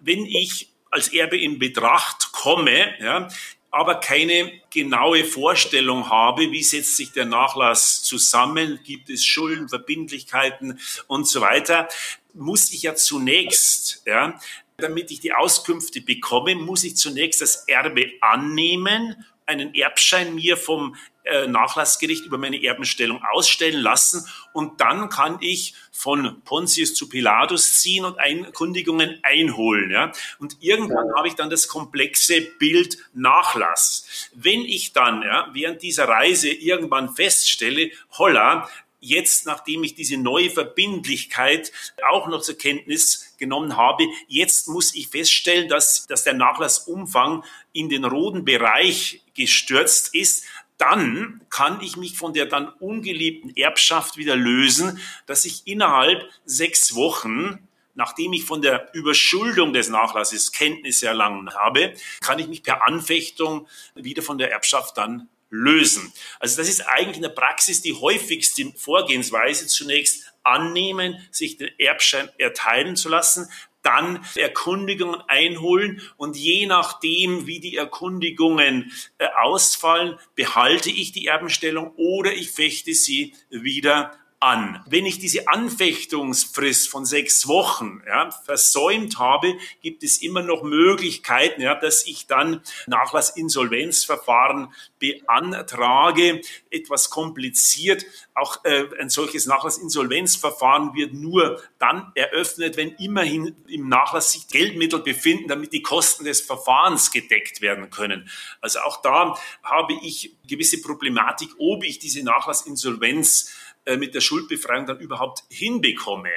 Wenn 0.00 0.26
ich 0.26 0.71
als 0.92 1.08
Erbe 1.08 1.38
in 1.38 1.58
Betracht 1.58 2.30
komme, 2.32 2.94
ja, 3.00 3.28
aber 3.70 3.96
keine 3.96 4.52
genaue 4.70 5.24
Vorstellung 5.24 6.10
habe, 6.10 6.52
wie 6.52 6.62
setzt 6.62 6.96
sich 6.96 7.12
der 7.12 7.24
Nachlass 7.24 8.02
zusammen, 8.02 8.78
gibt 8.84 9.08
es 9.08 9.24
Schulden, 9.24 9.70
Verbindlichkeiten 9.70 10.78
und 11.06 11.26
so 11.26 11.40
weiter, 11.40 11.88
muss 12.34 12.70
ich 12.70 12.82
ja 12.82 12.94
zunächst, 12.94 14.02
ja, 14.06 14.38
damit 14.76 15.10
ich 15.10 15.20
die 15.20 15.32
Auskünfte 15.32 16.02
bekomme, 16.02 16.54
muss 16.54 16.84
ich 16.84 16.96
zunächst 16.96 17.40
das 17.40 17.66
Erbe 17.66 18.12
annehmen 18.20 19.24
einen 19.46 19.74
Erbschein 19.74 20.34
mir 20.34 20.56
vom 20.56 20.96
äh, 21.24 21.46
Nachlassgericht 21.46 22.24
über 22.24 22.38
meine 22.38 22.62
Erbenstellung 22.62 23.22
ausstellen 23.32 23.80
lassen 23.80 24.26
und 24.52 24.80
dann 24.80 25.08
kann 25.08 25.38
ich 25.40 25.74
von 25.92 26.42
Pontius 26.44 26.94
zu 26.94 27.08
Pilatus 27.08 27.80
ziehen 27.80 28.04
und 28.04 28.18
Einkundigungen 28.18 29.20
einholen. 29.22 29.90
Ja? 29.90 30.12
Und 30.38 30.56
irgendwann 30.60 31.14
habe 31.16 31.28
ich 31.28 31.34
dann 31.34 31.50
das 31.50 31.68
komplexe 31.68 32.40
Bild 32.40 32.98
Nachlass. 33.14 34.30
Wenn 34.34 34.60
ich 34.60 34.92
dann 34.92 35.22
ja, 35.22 35.48
während 35.52 35.82
dieser 35.82 36.08
Reise 36.08 36.50
irgendwann 36.50 37.14
feststelle, 37.14 37.90
holla, 38.18 38.68
jetzt, 39.02 39.46
nachdem 39.46 39.84
ich 39.84 39.94
diese 39.94 40.16
neue 40.16 40.48
Verbindlichkeit 40.48 41.72
auch 42.08 42.28
noch 42.28 42.40
zur 42.40 42.56
Kenntnis 42.56 43.34
genommen 43.36 43.76
habe, 43.76 44.04
jetzt 44.28 44.68
muss 44.68 44.94
ich 44.94 45.08
feststellen, 45.08 45.68
dass, 45.68 46.06
dass 46.06 46.24
der 46.24 46.34
Nachlassumfang 46.34 47.44
in 47.72 47.88
den 47.88 48.04
roten 48.04 48.44
Bereich 48.44 49.22
gestürzt 49.34 50.14
ist, 50.14 50.44
dann 50.82 51.40
kann 51.48 51.80
ich 51.80 51.96
mich 51.96 52.18
von 52.18 52.32
der 52.32 52.46
dann 52.46 52.68
ungeliebten 52.68 53.56
Erbschaft 53.56 54.16
wieder 54.16 54.34
lösen, 54.34 55.00
dass 55.26 55.44
ich 55.44 55.62
innerhalb 55.64 56.28
sechs 56.44 56.94
Wochen 56.96 57.68
nachdem 57.94 58.32
ich 58.32 58.44
von 58.46 58.62
der 58.62 58.88
Überschuldung 58.94 59.74
des 59.74 59.90
Nachlasses 59.90 60.50
Kenntnis 60.50 61.02
erlangen 61.02 61.52
habe, 61.52 61.92
kann 62.22 62.38
ich 62.38 62.48
mich 62.48 62.62
per 62.62 62.86
Anfechtung 62.86 63.68
wieder 63.94 64.22
von 64.22 64.38
der 64.38 64.50
Erbschaft 64.50 64.96
dann 64.96 65.28
lösen. 65.50 66.10
Also 66.40 66.56
das 66.56 66.70
ist 66.70 66.80
eigentlich 66.88 67.16
in 67.16 67.22
der 67.22 67.28
Praxis 67.28 67.82
die 67.82 67.92
häufigste 67.92 68.72
Vorgehensweise. 68.74 69.66
Zunächst 69.66 70.32
annehmen, 70.42 71.18
sich 71.30 71.58
den 71.58 71.70
Erbschein 71.78 72.30
erteilen 72.38 72.96
zu 72.96 73.10
lassen, 73.10 73.46
dann 73.82 74.24
Erkundigungen 74.36 75.20
einholen 75.28 76.00
und 76.16 76.36
je 76.36 76.66
nachdem, 76.66 77.46
wie 77.46 77.60
die 77.60 77.76
Erkundigungen 77.76 78.92
äh, 79.18 79.26
ausfallen, 79.42 80.18
behalte 80.34 80.90
ich 80.90 81.12
die 81.12 81.26
Erbenstellung 81.26 81.92
oder 81.96 82.32
ich 82.32 82.50
fechte 82.50 82.94
sie 82.94 83.34
wieder 83.50 84.12
an. 84.42 84.82
Wenn 84.86 85.06
ich 85.06 85.20
diese 85.20 85.48
Anfechtungsfrist 85.48 86.88
von 86.88 87.04
sechs 87.04 87.46
Wochen 87.46 88.02
ja, 88.06 88.30
versäumt 88.30 89.18
habe, 89.18 89.54
gibt 89.82 90.02
es 90.02 90.20
immer 90.20 90.42
noch 90.42 90.64
Möglichkeiten, 90.64 91.62
ja, 91.62 91.76
dass 91.76 92.06
ich 92.06 92.26
dann 92.26 92.60
Nachlassinsolvenzverfahren 92.86 94.72
beantrage. 94.98 96.40
Etwas 96.70 97.10
kompliziert. 97.10 98.04
Auch 98.34 98.64
äh, 98.64 98.86
ein 98.98 99.10
solches 99.10 99.46
Nachlassinsolvenzverfahren 99.46 100.94
wird 100.94 101.14
nur 101.14 101.62
dann 101.78 102.10
eröffnet, 102.16 102.76
wenn 102.76 102.90
immerhin 102.96 103.54
im 103.68 103.88
Nachlass 103.88 104.32
sich 104.32 104.48
Geldmittel 104.48 105.00
befinden, 105.00 105.48
damit 105.48 105.72
die 105.72 105.82
Kosten 105.82 106.24
des 106.24 106.40
Verfahrens 106.40 107.12
gedeckt 107.12 107.60
werden 107.60 107.90
können. 107.90 108.28
Also 108.60 108.80
auch 108.80 109.02
da 109.02 109.38
habe 109.62 109.94
ich 110.02 110.36
gewisse 110.48 110.82
Problematik, 110.82 111.50
ob 111.58 111.84
ich 111.84 112.00
diese 112.00 112.24
Nachlassinsolvenz 112.24 113.52
mit 113.98 114.14
der 114.14 114.20
Schuldbefreiung 114.20 114.86
dann 114.86 115.00
überhaupt 115.00 115.42
hinbekomme. 115.48 116.30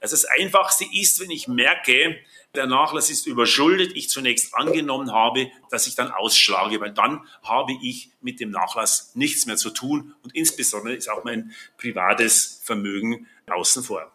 Also 0.00 0.14
das 0.14 0.24
Einfachste 0.24 0.84
ist, 0.92 1.20
wenn 1.20 1.30
ich 1.30 1.48
merke, 1.48 2.18
der 2.54 2.66
Nachlass 2.66 3.10
ist 3.10 3.26
überschuldet, 3.26 3.92
ich 3.96 4.08
zunächst 4.08 4.54
angenommen 4.54 5.12
habe, 5.12 5.50
dass 5.70 5.86
ich 5.86 5.94
dann 5.94 6.10
ausschlage, 6.10 6.80
weil 6.80 6.92
dann 6.92 7.26
habe 7.42 7.72
ich 7.82 8.10
mit 8.20 8.40
dem 8.40 8.50
Nachlass 8.50 9.12
nichts 9.14 9.46
mehr 9.46 9.56
zu 9.56 9.70
tun 9.70 10.14
und 10.22 10.34
insbesondere 10.34 10.94
ist 10.94 11.08
auch 11.08 11.24
mein 11.24 11.52
privates 11.78 12.60
Vermögen 12.62 13.26
außen 13.46 13.82
vor. 13.82 14.12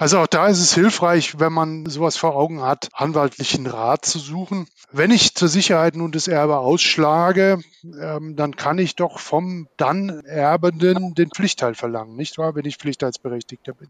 Also 0.00 0.20
auch 0.20 0.28
da 0.28 0.46
ist 0.46 0.60
es 0.60 0.72
hilfreich, 0.72 1.40
wenn 1.40 1.52
man 1.52 1.84
sowas 1.86 2.16
vor 2.16 2.36
Augen 2.36 2.62
hat, 2.62 2.88
anwaltlichen 2.92 3.66
Rat 3.66 4.06
zu 4.06 4.20
suchen. 4.20 4.68
Wenn 4.92 5.10
ich 5.10 5.34
zur 5.34 5.48
Sicherheit 5.48 5.96
nun 5.96 6.12
das 6.12 6.28
Erbe 6.28 6.58
ausschlage, 6.58 7.60
ähm, 7.82 8.36
dann 8.36 8.54
kann 8.54 8.78
ich 8.78 8.94
doch 8.94 9.18
vom 9.18 9.66
dann 9.76 10.20
Erbenden 10.24 11.16
den 11.16 11.30
Pflichtteil 11.30 11.74
verlangen, 11.74 12.14
nicht 12.14 12.38
wahr, 12.38 12.54
wenn 12.54 12.64
ich 12.64 12.76
Pflichtteilsberechtigter 12.76 13.74
bin. 13.74 13.88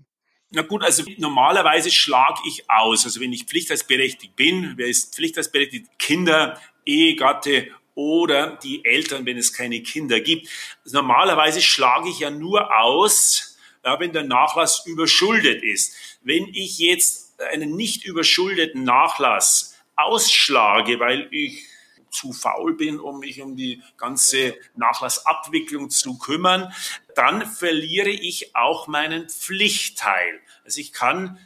Na 0.51 0.63
gut, 0.63 0.83
also 0.83 1.03
normalerweise 1.19 1.91
schlage 1.91 2.41
ich 2.47 2.65
aus. 2.71 3.05
Also 3.05 3.21
wenn 3.21 3.35
ich 3.35 3.45
pflichtteilsberechtigt 3.45 4.35
bin, 4.35 4.73
wer 4.77 4.87
ist 4.87 5.15
pflichtteilsberechtigt? 5.15 5.91
Kinder, 5.99 6.59
Ehegatte 6.87 7.69
oder 7.95 8.57
die 8.63 8.83
Eltern, 8.83 9.27
wenn 9.27 9.37
es 9.37 9.53
keine 9.53 9.83
Kinder 9.83 10.21
gibt. 10.21 10.49
Also 10.87 10.97
normalerweise 10.97 11.61
schlage 11.61 12.09
ich 12.09 12.21
ja 12.21 12.31
nur 12.31 12.75
aus, 12.81 13.48
wenn 13.83 14.13
der 14.13 14.25
Nachlass 14.25 14.85
überschuldet 14.87 15.63
ist. 15.63 15.95
Wenn 16.23 16.49
ich 16.49 16.79
jetzt 16.79 17.41
einen 17.53 17.77
nicht 17.77 18.05
überschuldeten 18.05 18.85
Nachlass 18.85 19.75
ausschlage, 19.97 21.01
weil 21.01 21.29
ich 21.31 21.67
zu 22.11 22.33
faul 22.33 22.75
bin, 22.75 23.01
um 23.01 23.21
mich 23.21 23.41
um 23.41 23.57
die 23.57 23.83
ganze 23.97 24.57
Nachlassabwicklung 24.77 25.91
zu 25.91 26.19
kümmern, 26.19 26.73
dann 27.15 27.47
verliere 27.47 28.11
ich 28.11 28.57
auch 28.57 28.87
meinen 28.87 29.29
Pflichtteil. 29.29 30.41
Also 30.65 30.81
ich 30.81 30.93
kann 30.93 31.39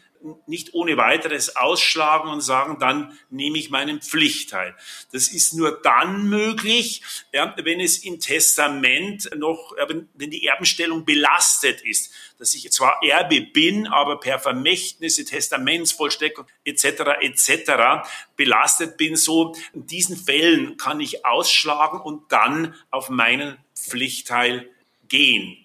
nicht 0.46 0.74
ohne 0.74 0.96
weiteres 0.96 1.56
ausschlagen 1.56 2.30
und 2.30 2.40
sagen, 2.40 2.78
dann 2.78 3.18
nehme 3.30 3.58
ich 3.58 3.70
meinen 3.70 4.00
Pflichtteil. 4.00 4.76
Das 5.12 5.28
ist 5.28 5.54
nur 5.54 5.80
dann 5.82 6.28
möglich, 6.28 7.02
wenn 7.32 7.80
es 7.80 7.98
im 7.98 8.20
Testament 8.20 9.30
noch, 9.36 9.74
wenn 9.88 10.30
die 10.30 10.46
Erbenstellung 10.46 11.04
belastet 11.04 11.80
ist, 11.82 12.12
dass 12.38 12.54
ich 12.54 12.70
zwar 12.72 13.00
Erbe 13.02 13.40
bin, 13.40 13.86
aber 13.86 14.18
per 14.18 14.38
Vermächtnisse, 14.38 15.24
Testamentsvollstreckung 15.24 16.46
etc. 16.64 16.84
etc. 17.20 18.08
belastet 18.36 18.96
bin. 18.96 19.16
So 19.16 19.54
in 19.72 19.86
diesen 19.86 20.16
Fällen 20.16 20.76
kann 20.76 21.00
ich 21.00 21.24
ausschlagen 21.24 22.00
und 22.00 22.32
dann 22.32 22.74
auf 22.90 23.10
meinen 23.10 23.58
Pflichtteil 23.74 24.68
gehen. 25.08 25.61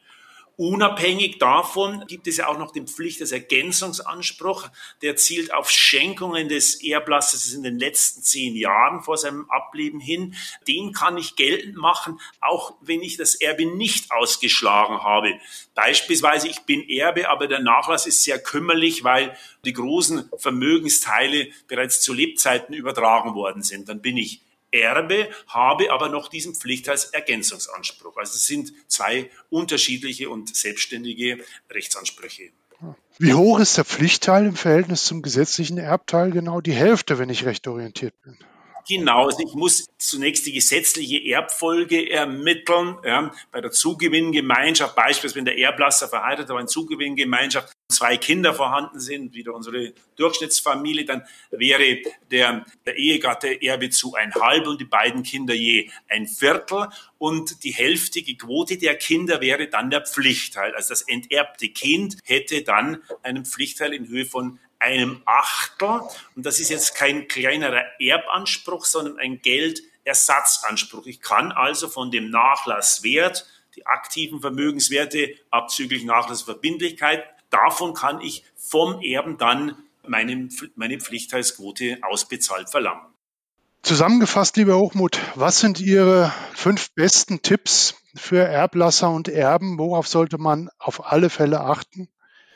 Unabhängig 0.60 1.38
davon 1.38 2.04
gibt 2.08 2.26
es 2.26 2.38
ja 2.38 2.48
auch 2.48 2.58
noch 2.58 2.72
den 2.72 2.88
Pflicht 2.88 3.20
des 3.20 3.32
Ergänzungsanspruch. 3.32 4.68
Der 5.04 5.16
zielt 5.16 5.54
auf 5.54 5.70
Schenkungen 5.70 6.50
des 6.50 6.82
Erblassers 6.82 7.54
in 7.54 7.62
den 7.62 7.78
letzten 7.78 8.24
zehn 8.24 8.56
Jahren 8.56 9.04
vor 9.04 9.18
seinem 9.18 9.48
Ableben 9.52 10.00
hin. 10.00 10.34
Den 10.68 10.94
kann 10.94 11.16
ich 11.16 11.36
geltend 11.36 11.78
machen, 11.78 12.20
auch 12.42 12.74
wenn 12.82 13.04
ich 13.04 13.18
das 13.18 13.36
Erbe 13.36 13.68
nicht 13.68 14.12
ausgeschlagen 14.12 15.04
habe. 15.04 15.40
Beispielsweise, 15.76 16.48
ich 16.48 16.62
bin 16.62 16.90
Erbe, 16.90 17.30
aber 17.30 17.48
der 17.48 17.60
Nachlass 17.60 18.08
ist 18.08 18.24
sehr 18.24 18.40
kümmerlich, 18.40 19.04
weil 19.04 19.38
die 19.64 19.74
großen 19.74 20.28
Vermögensteile 20.38 21.50
bereits 21.68 22.02
zu 22.02 22.14
Lebzeiten 22.14 22.74
übertragen 22.74 23.36
worden 23.36 23.62
sind. 23.62 23.90
Dann 23.90 24.02
bin 24.02 24.18
ich 24.18 24.42
Erbe, 24.72 25.30
habe 25.48 25.92
aber 25.92 26.10
noch 26.10 26.28
diesen 26.28 26.56
Pflichtheitsergänzungsanspruch. 26.56 28.18
Also 28.18 28.36
es 28.36 28.46
sind 28.46 28.74
zwei 28.88 29.30
unterschiedliche 29.50 30.30
und 30.30 30.56
selbstständige 30.56 31.44
Rechtsansprüche. 31.70 32.52
Wie 33.20 33.34
hoch 33.34 33.60
ist 33.60 33.78
der 33.78 33.86
Pflichtteil 33.86 34.46
im 34.46 34.56
Verhältnis 34.56 35.06
zum 35.06 35.22
gesetzlichen 35.22 35.78
Erbteil? 35.78 36.32
Genau 36.32 36.62
die 36.62 36.74
Hälfte, 36.74 37.18
wenn 37.18 37.30
ich 37.30 37.46
recht 37.46 37.68
orientiert 37.68 38.14
bin. 38.22 38.38
Genau, 38.88 39.26
also 39.26 39.40
ich 39.46 39.54
muss 39.54 39.86
zunächst 39.98 40.46
die 40.46 40.54
gesetzliche 40.54 41.22
Erbfolge 41.30 42.10
ermitteln. 42.10 42.98
Ja, 43.04 43.34
bei 43.52 43.60
der 43.60 43.72
Zugewinngemeinschaft, 43.72 44.96
beispielsweise 44.96 45.36
wenn 45.36 45.46
der 45.46 45.58
Erblasser 45.58 46.08
verheiratet, 46.08 46.50
aber 46.50 46.62
in 46.62 46.70
Zugewinngemeinschaft 46.70 47.74
zwei 47.92 48.16
Kinder 48.16 48.54
vorhanden 48.54 49.00
sind, 49.00 49.34
wieder 49.34 49.54
unsere 49.54 49.94
Durchschnittsfamilie, 50.16 51.04
dann 51.04 51.24
wäre 51.52 52.02
der, 52.32 52.66
der 52.86 52.96
Ehegatte 52.96 53.62
Erbe 53.62 53.90
zu 53.90 54.16
ein 54.16 54.34
halb 54.34 54.68
und 54.68 54.80
die 54.80 54.86
beiden 54.86 55.24
Kinder 55.24 55.54
je 55.54 55.90
ein 56.08 56.28
Viertel 56.28 56.88
und 57.18 57.64
die 57.64 57.74
hälftige 57.74 58.38
Quote 58.38 58.78
der 58.78 58.96
Kinder 58.96 59.42
wäre 59.42 59.68
dann 59.68 59.90
der 59.90 60.06
Pflichtteil. 60.06 60.74
Also 60.76 60.90
das 60.90 61.02
enterbte 61.02 61.70
Kind 61.70 62.18
hätte 62.24 62.62
dann 62.62 63.02
einen 63.24 63.44
Pflichtteil 63.44 63.94
in 63.94 64.08
Höhe 64.08 64.26
von 64.26 64.60
einem 64.80 65.22
Achtel. 65.26 66.02
Und 66.36 66.46
das 66.46 66.60
ist 66.60 66.70
jetzt 66.70 66.96
kein 66.96 67.28
kleinerer 67.28 67.84
Erbanspruch, 68.00 68.86
sondern 68.86 69.20
ein 69.20 69.42
Geldersatzanspruch. 69.42 71.06
Ich 71.06 71.22
kann 71.22 71.52
also 71.52 71.88
von 71.88 72.12
dem 72.12 72.30
Nachlasswert, 72.30 73.46
die 73.76 73.86
aktiven 73.86 74.42
Vermögenswerte 74.42 75.36
abzüglich 75.52 76.04
Nachlassverbindlichkeit, 76.04 77.24
davon 77.50 77.94
kann 77.94 78.22
ich 78.22 78.44
vom 78.56 79.02
Erben 79.02 79.38
dann 79.38 79.78
meine, 80.08 80.50
meine 80.76 81.00
Pflichtteilsquote 81.00 82.00
ausbezahlt 82.02 82.70
verlangen. 82.70 83.06
Zusammengefasst, 83.84 84.58
lieber 84.58 84.78
Hochmut, 84.78 85.20
was 85.36 85.60
sind 85.60 85.80
Ihre 85.80 86.34
fünf 86.54 86.92
besten 86.92 87.42
Tipps 87.42 87.96
für 88.16 88.44
Erblasser 88.44 89.10
und 89.12 89.30
Erben? 89.30 89.78
Worauf 89.78 90.08
sollte 90.08 90.38
man 90.38 90.70
auf 90.78 91.06
alle 91.06 91.30
Fälle 91.30 91.62
achten? 91.62 92.10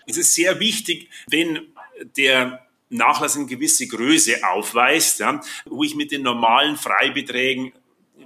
Es 0.07 0.17
ist 0.17 0.33
sehr 0.33 0.59
wichtig, 0.59 1.09
wenn 1.27 1.73
der 2.17 2.65
Nachlass 2.89 3.37
eine 3.37 3.45
gewisse 3.45 3.87
Größe 3.87 4.43
aufweist, 4.43 5.19
ja, 5.19 5.41
wo 5.65 5.83
ich 5.83 5.95
mit 5.95 6.11
den 6.11 6.23
normalen 6.23 6.75
Freibeträgen 6.75 7.73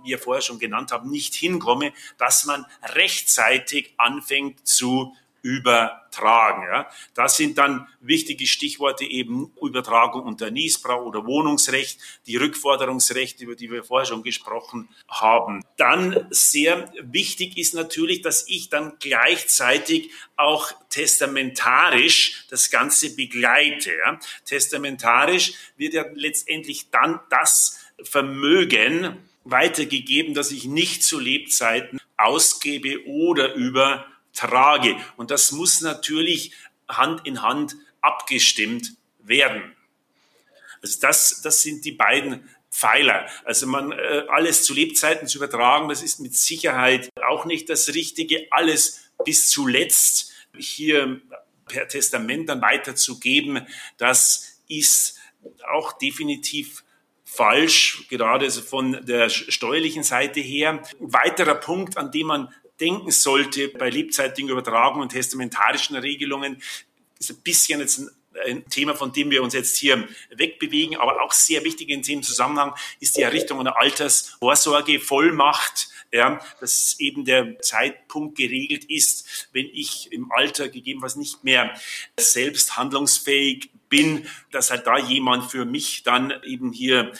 wie 0.03 0.11
ihr 0.11 0.19
vorher 0.19 0.41
schon 0.41 0.59
genannt 0.59 0.91
habt, 0.91 1.05
nicht 1.05 1.35
hinkomme, 1.35 1.93
dass 2.17 2.45
man 2.45 2.65
rechtzeitig 2.83 3.93
anfängt 3.97 4.65
zu 4.67 5.15
übertragen. 5.45 6.63
Ja. 6.63 6.89
Das 7.13 7.37
sind 7.37 7.59
dann 7.59 7.87
wichtige 8.01 8.47
Stichworte 8.47 9.05
eben 9.05 9.53
Übertragung 9.61 10.23
unter 10.23 10.49
Niesbrauch 10.49 11.05
oder 11.05 11.27
Wohnungsrecht, 11.27 11.99
die 12.25 12.35
Rückforderungsrechte, 12.35 13.43
über 13.43 13.55
die 13.55 13.69
wir 13.69 13.83
vorher 13.83 14.07
schon 14.07 14.23
gesprochen 14.23 14.89
haben. 15.07 15.63
Dann 15.77 16.25
sehr 16.31 16.91
wichtig 16.99 17.59
ist 17.59 17.75
natürlich, 17.75 18.23
dass 18.23 18.49
ich 18.49 18.69
dann 18.69 18.93
gleichzeitig 18.99 20.09
auch 20.35 20.71
testamentarisch 20.89 22.47
das 22.49 22.71
Ganze 22.71 23.15
begleite. 23.15 23.91
Ja. 24.03 24.19
Testamentarisch 24.45 25.53
wird 25.77 25.93
ja 25.93 26.05
letztendlich 26.15 26.89
dann 26.89 27.19
das 27.29 27.85
Vermögen 28.01 29.17
weitergegeben, 29.43 30.33
das 30.33 30.51
ich 30.51 30.65
nicht 30.65 31.03
zu 31.03 31.19
Lebzeiten 31.19 31.99
ausgebe 32.17 33.05
oder 33.05 33.53
über 33.53 34.07
trage. 34.35 34.95
Und 35.17 35.31
das 35.31 35.51
muss 35.51 35.81
natürlich 35.81 36.51
Hand 36.87 37.25
in 37.25 37.41
Hand 37.41 37.75
abgestimmt 38.01 38.93
werden. 39.19 39.75
Also 40.81 40.99
das, 41.01 41.41
das 41.41 41.61
sind 41.61 41.83
die 41.85 41.93
beiden 41.93 42.47
Pfeiler. 42.69 43.27
Also 43.45 43.65
man 43.67 43.91
äh, 43.91 44.23
alles 44.27 44.63
zu 44.63 44.73
Lebzeiten 44.73 45.27
zu 45.27 45.37
übertragen, 45.37 45.89
das 45.89 46.03
ist 46.03 46.19
mit 46.19 46.35
Sicherheit 46.35 47.09
auch 47.27 47.45
nicht 47.45 47.69
das 47.69 47.93
Richtige. 47.93 48.47
Alles 48.51 49.09
bis 49.23 49.49
zuletzt 49.49 50.33
hier 50.55 51.21
per 51.67 51.87
Testament 51.87 52.49
dann 52.49 52.61
weiterzugeben, 52.61 53.65
das 53.97 54.61
ist 54.67 55.17
auch 55.67 55.93
definitiv 55.93 56.83
falsch, 57.23 58.07
gerade 58.09 58.49
von 58.51 59.05
der 59.05 59.29
steuerlichen 59.29 60.03
Seite 60.03 60.39
her. 60.39 60.71
Ein 60.71 60.81
weiterer 60.99 61.55
Punkt, 61.55 61.97
an 61.97 62.11
dem 62.11 62.27
man 62.27 62.53
denken 62.79 63.11
sollte 63.11 63.69
bei 63.69 63.89
lebzeitigen 63.89 64.49
Übertragungen 64.49 65.03
und 65.03 65.09
testamentarischen 65.09 65.95
Regelungen, 65.95 66.61
ist 67.19 67.31
ein 67.31 67.41
bisschen 67.41 67.79
jetzt 67.79 67.99
ein 67.99 68.09
ein 68.45 68.67
Thema, 68.69 68.95
von 68.95 69.11
dem 69.11 69.31
wir 69.31 69.43
uns 69.43 69.53
jetzt 69.53 69.75
hier 69.77 70.07
wegbewegen, 70.29 70.97
aber 70.97 71.21
auch 71.21 71.31
sehr 71.31 71.63
wichtig 71.63 71.89
in 71.89 72.01
dem 72.01 72.23
Zusammenhang 72.23 72.73
ist 72.99 73.17
die 73.17 73.21
Errichtung 73.21 73.59
einer 73.59 73.79
Altersvorsorgevollmacht, 73.79 75.89
ja, 76.11 76.39
dass 76.59 76.99
eben 76.99 77.25
der 77.25 77.59
Zeitpunkt 77.61 78.37
geregelt 78.37 78.85
ist, 78.85 79.49
wenn 79.51 79.67
ich 79.67 80.11
im 80.11 80.31
Alter 80.31 80.69
gegebenenfalls 80.69 81.15
nicht 81.15 81.43
mehr 81.43 81.79
selbst 82.17 82.77
handlungsfähig 82.77 83.69
bin, 83.95 84.27
dass 84.51 84.71
halt 84.71 84.85
da 84.87 84.97
jemand 84.97 85.49
für 85.49 85.63
mich 85.63 86.03
dann 86.03 86.33
eben 86.43 86.71
hier 86.71 87.13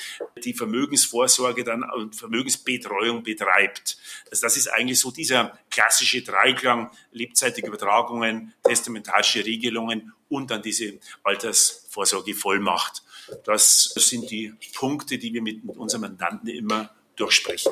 die 0.44 0.54
Vermögensvorsorge 0.54 1.64
dann 1.64 1.84
und 1.84 2.16
Vermögensbetreuung 2.16 3.24
betreibt. 3.24 3.98
Also 4.30 4.46
das 4.46 4.58
ist 4.58 4.68
eigentlich 4.68 5.00
so 5.00 5.12
dieser 5.12 5.58
klassische 5.70 6.22
Dreiklang, 6.22 6.92
lebzeitige 7.12 7.68
Übertragungen, 7.68 8.54
testamentarische 8.64 9.46
Regelungen 9.46 10.14
und 10.28 10.52
dann 10.52 10.62
diese 10.62 11.00
Altersvorsorgevollmacht. 11.24 13.04
Das 13.46 13.94
sind 13.96 14.30
die 14.30 14.54
Punkte, 14.74 15.18
die 15.18 15.34
wir 15.34 15.42
mit 15.42 15.64
unserem 15.78 16.02
Mandanten 16.02 16.50
immer 16.50 16.94
durchsprechen. 17.16 17.72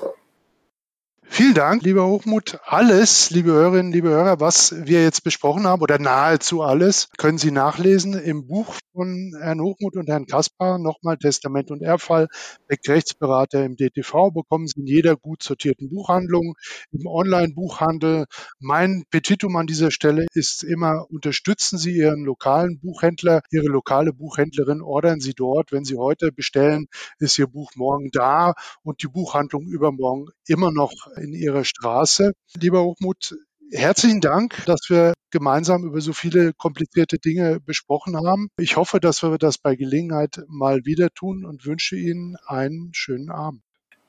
Vielen 1.26 1.56
Dank, 1.56 1.82
lieber 1.82 2.06
Hochmut. 2.06 2.60
Alles, 2.66 3.32
liebe 3.32 3.52
Hörerinnen, 3.52 3.92
liebe 3.92 4.10
Hörer, 4.10 4.40
was 4.40 4.76
wir 4.86 5.02
jetzt 5.02 5.24
besprochen 5.24 5.66
haben 5.66 5.82
oder 5.82 5.98
nahezu 5.98 6.62
alles, 6.62 7.10
können 7.18 7.40
Sie 7.40 7.50
nachlesen 7.50 8.14
im 8.14 8.46
Buch 8.46 8.76
von 8.94 9.34
Herrn 9.42 9.60
Hochmut 9.60 9.96
und 9.96 10.08
Herrn 10.08 10.28
Kaspar. 10.28 10.78
Nochmal 10.78 11.18
Testament 11.18 11.72
und 11.72 11.82
Erbfall, 11.82 12.28
Rechtsberater 12.70 13.66
im 13.66 13.76
DTV, 13.76 14.30
bekommen 14.32 14.68
Sie 14.68 14.82
in 14.82 14.86
jeder 14.86 15.16
gut 15.16 15.42
sortierten 15.42 15.90
Buchhandlung, 15.90 16.54
im 16.92 17.08
Online-Buchhandel. 17.08 18.26
Mein 18.60 19.04
Petitum 19.10 19.56
an 19.56 19.66
dieser 19.66 19.90
Stelle 19.90 20.28
ist 20.34 20.64
immer, 20.64 21.08
unterstützen 21.10 21.80
Sie 21.80 21.96
Ihren 21.96 22.24
lokalen 22.24 22.80
Buchhändler, 22.80 23.42
Ihre 23.50 23.68
lokale 23.68 24.14
Buchhändlerin, 24.14 24.82
ordern 24.82 25.20
Sie 25.20 25.34
dort. 25.34 25.72
Wenn 25.72 25.84
Sie 25.84 25.98
heute 25.98 26.32
bestellen, 26.32 26.86
ist 27.18 27.40
Ihr 27.40 27.48
Buch 27.48 27.72
morgen 27.76 28.10
da 28.12 28.54
und 28.84 29.02
die 29.02 29.08
Buchhandlung 29.08 29.66
übermorgen 29.68 30.28
immer 30.48 30.72
noch 30.72 30.94
in 31.18 31.34
Ihrer 31.34 31.66
Straße. 31.66 32.34
Lieber 32.60 32.84
Hochmut, 32.84 33.36
herzlichen 33.72 34.22
Dank, 34.22 34.64
dass 34.66 34.82
wir 34.90 35.14
gemeinsam 35.32 35.84
über 35.84 36.00
so 36.00 36.14
viele 36.14 36.54
komplizierte 36.54 37.18
Dinge 37.18 37.60
besprochen 37.60 38.16
haben. 38.16 38.50
Ich 38.58 38.78
hoffe, 38.78 39.00
dass 39.00 39.24
wir 39.24 39.38
das 39.38 39.58
bei 39.58 39.76
Gelegenheit 39.76 40.42
mal 40.48 40.86
wieder 40.86 41.10
tun 41.10 41.44
und 41.44 41.66
wünsche 41.66 41.96
Ihnen 41.96 42.38
einen 42.46 42.92
schönen 42.94 43.30
Abend. 43.30 43.62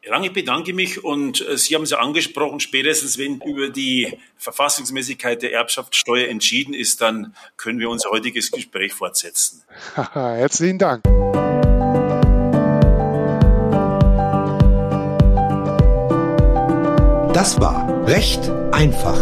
Lange 0.07 0.31
bedanke 0.31 0.75
mich 0.75 1.03
und 1.03 1.41
äh, 1.49 1.57
Sie 1.57 1.75
haben 1.75 1.85
es 1.85 1.91
ja 1.91 1.99
angesprochen, 1.99 2.61
spätestens 2.61 3.17
wenn 3.17 3.41
über 3.41 3.71
die 3.71 4.19
Verfassungsmäßigkeit 4.37 5.41
der 5.41 5.55
Erbschaftssteuer 5.55 6.29
entschieden 6.29 6.75
ist, 6.75 7.01
dann 7.01 7.35
können 7.57 7.79
wir 7.79 7.89
unser 7.89 8.11
heutiges 8.11 8.51
Gespräch 8.51 8.93
fortsetzen. 8.93 9.63
Herzlichen 9.95 10.79
Dank. 10.79 11.05
Das 17.45 17.61
war 17.61 17.87
Recht 18.07 18.51
einfach. 18.73 19.19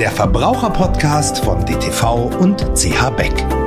Der 0.00 0.10
Verbraucherpodcast 0.10 1.44
von 1.44 1.64
DTV 1.64 2.24
und 2.40 2.74
CH 2.74 3.10
Beck. 3.10 3.63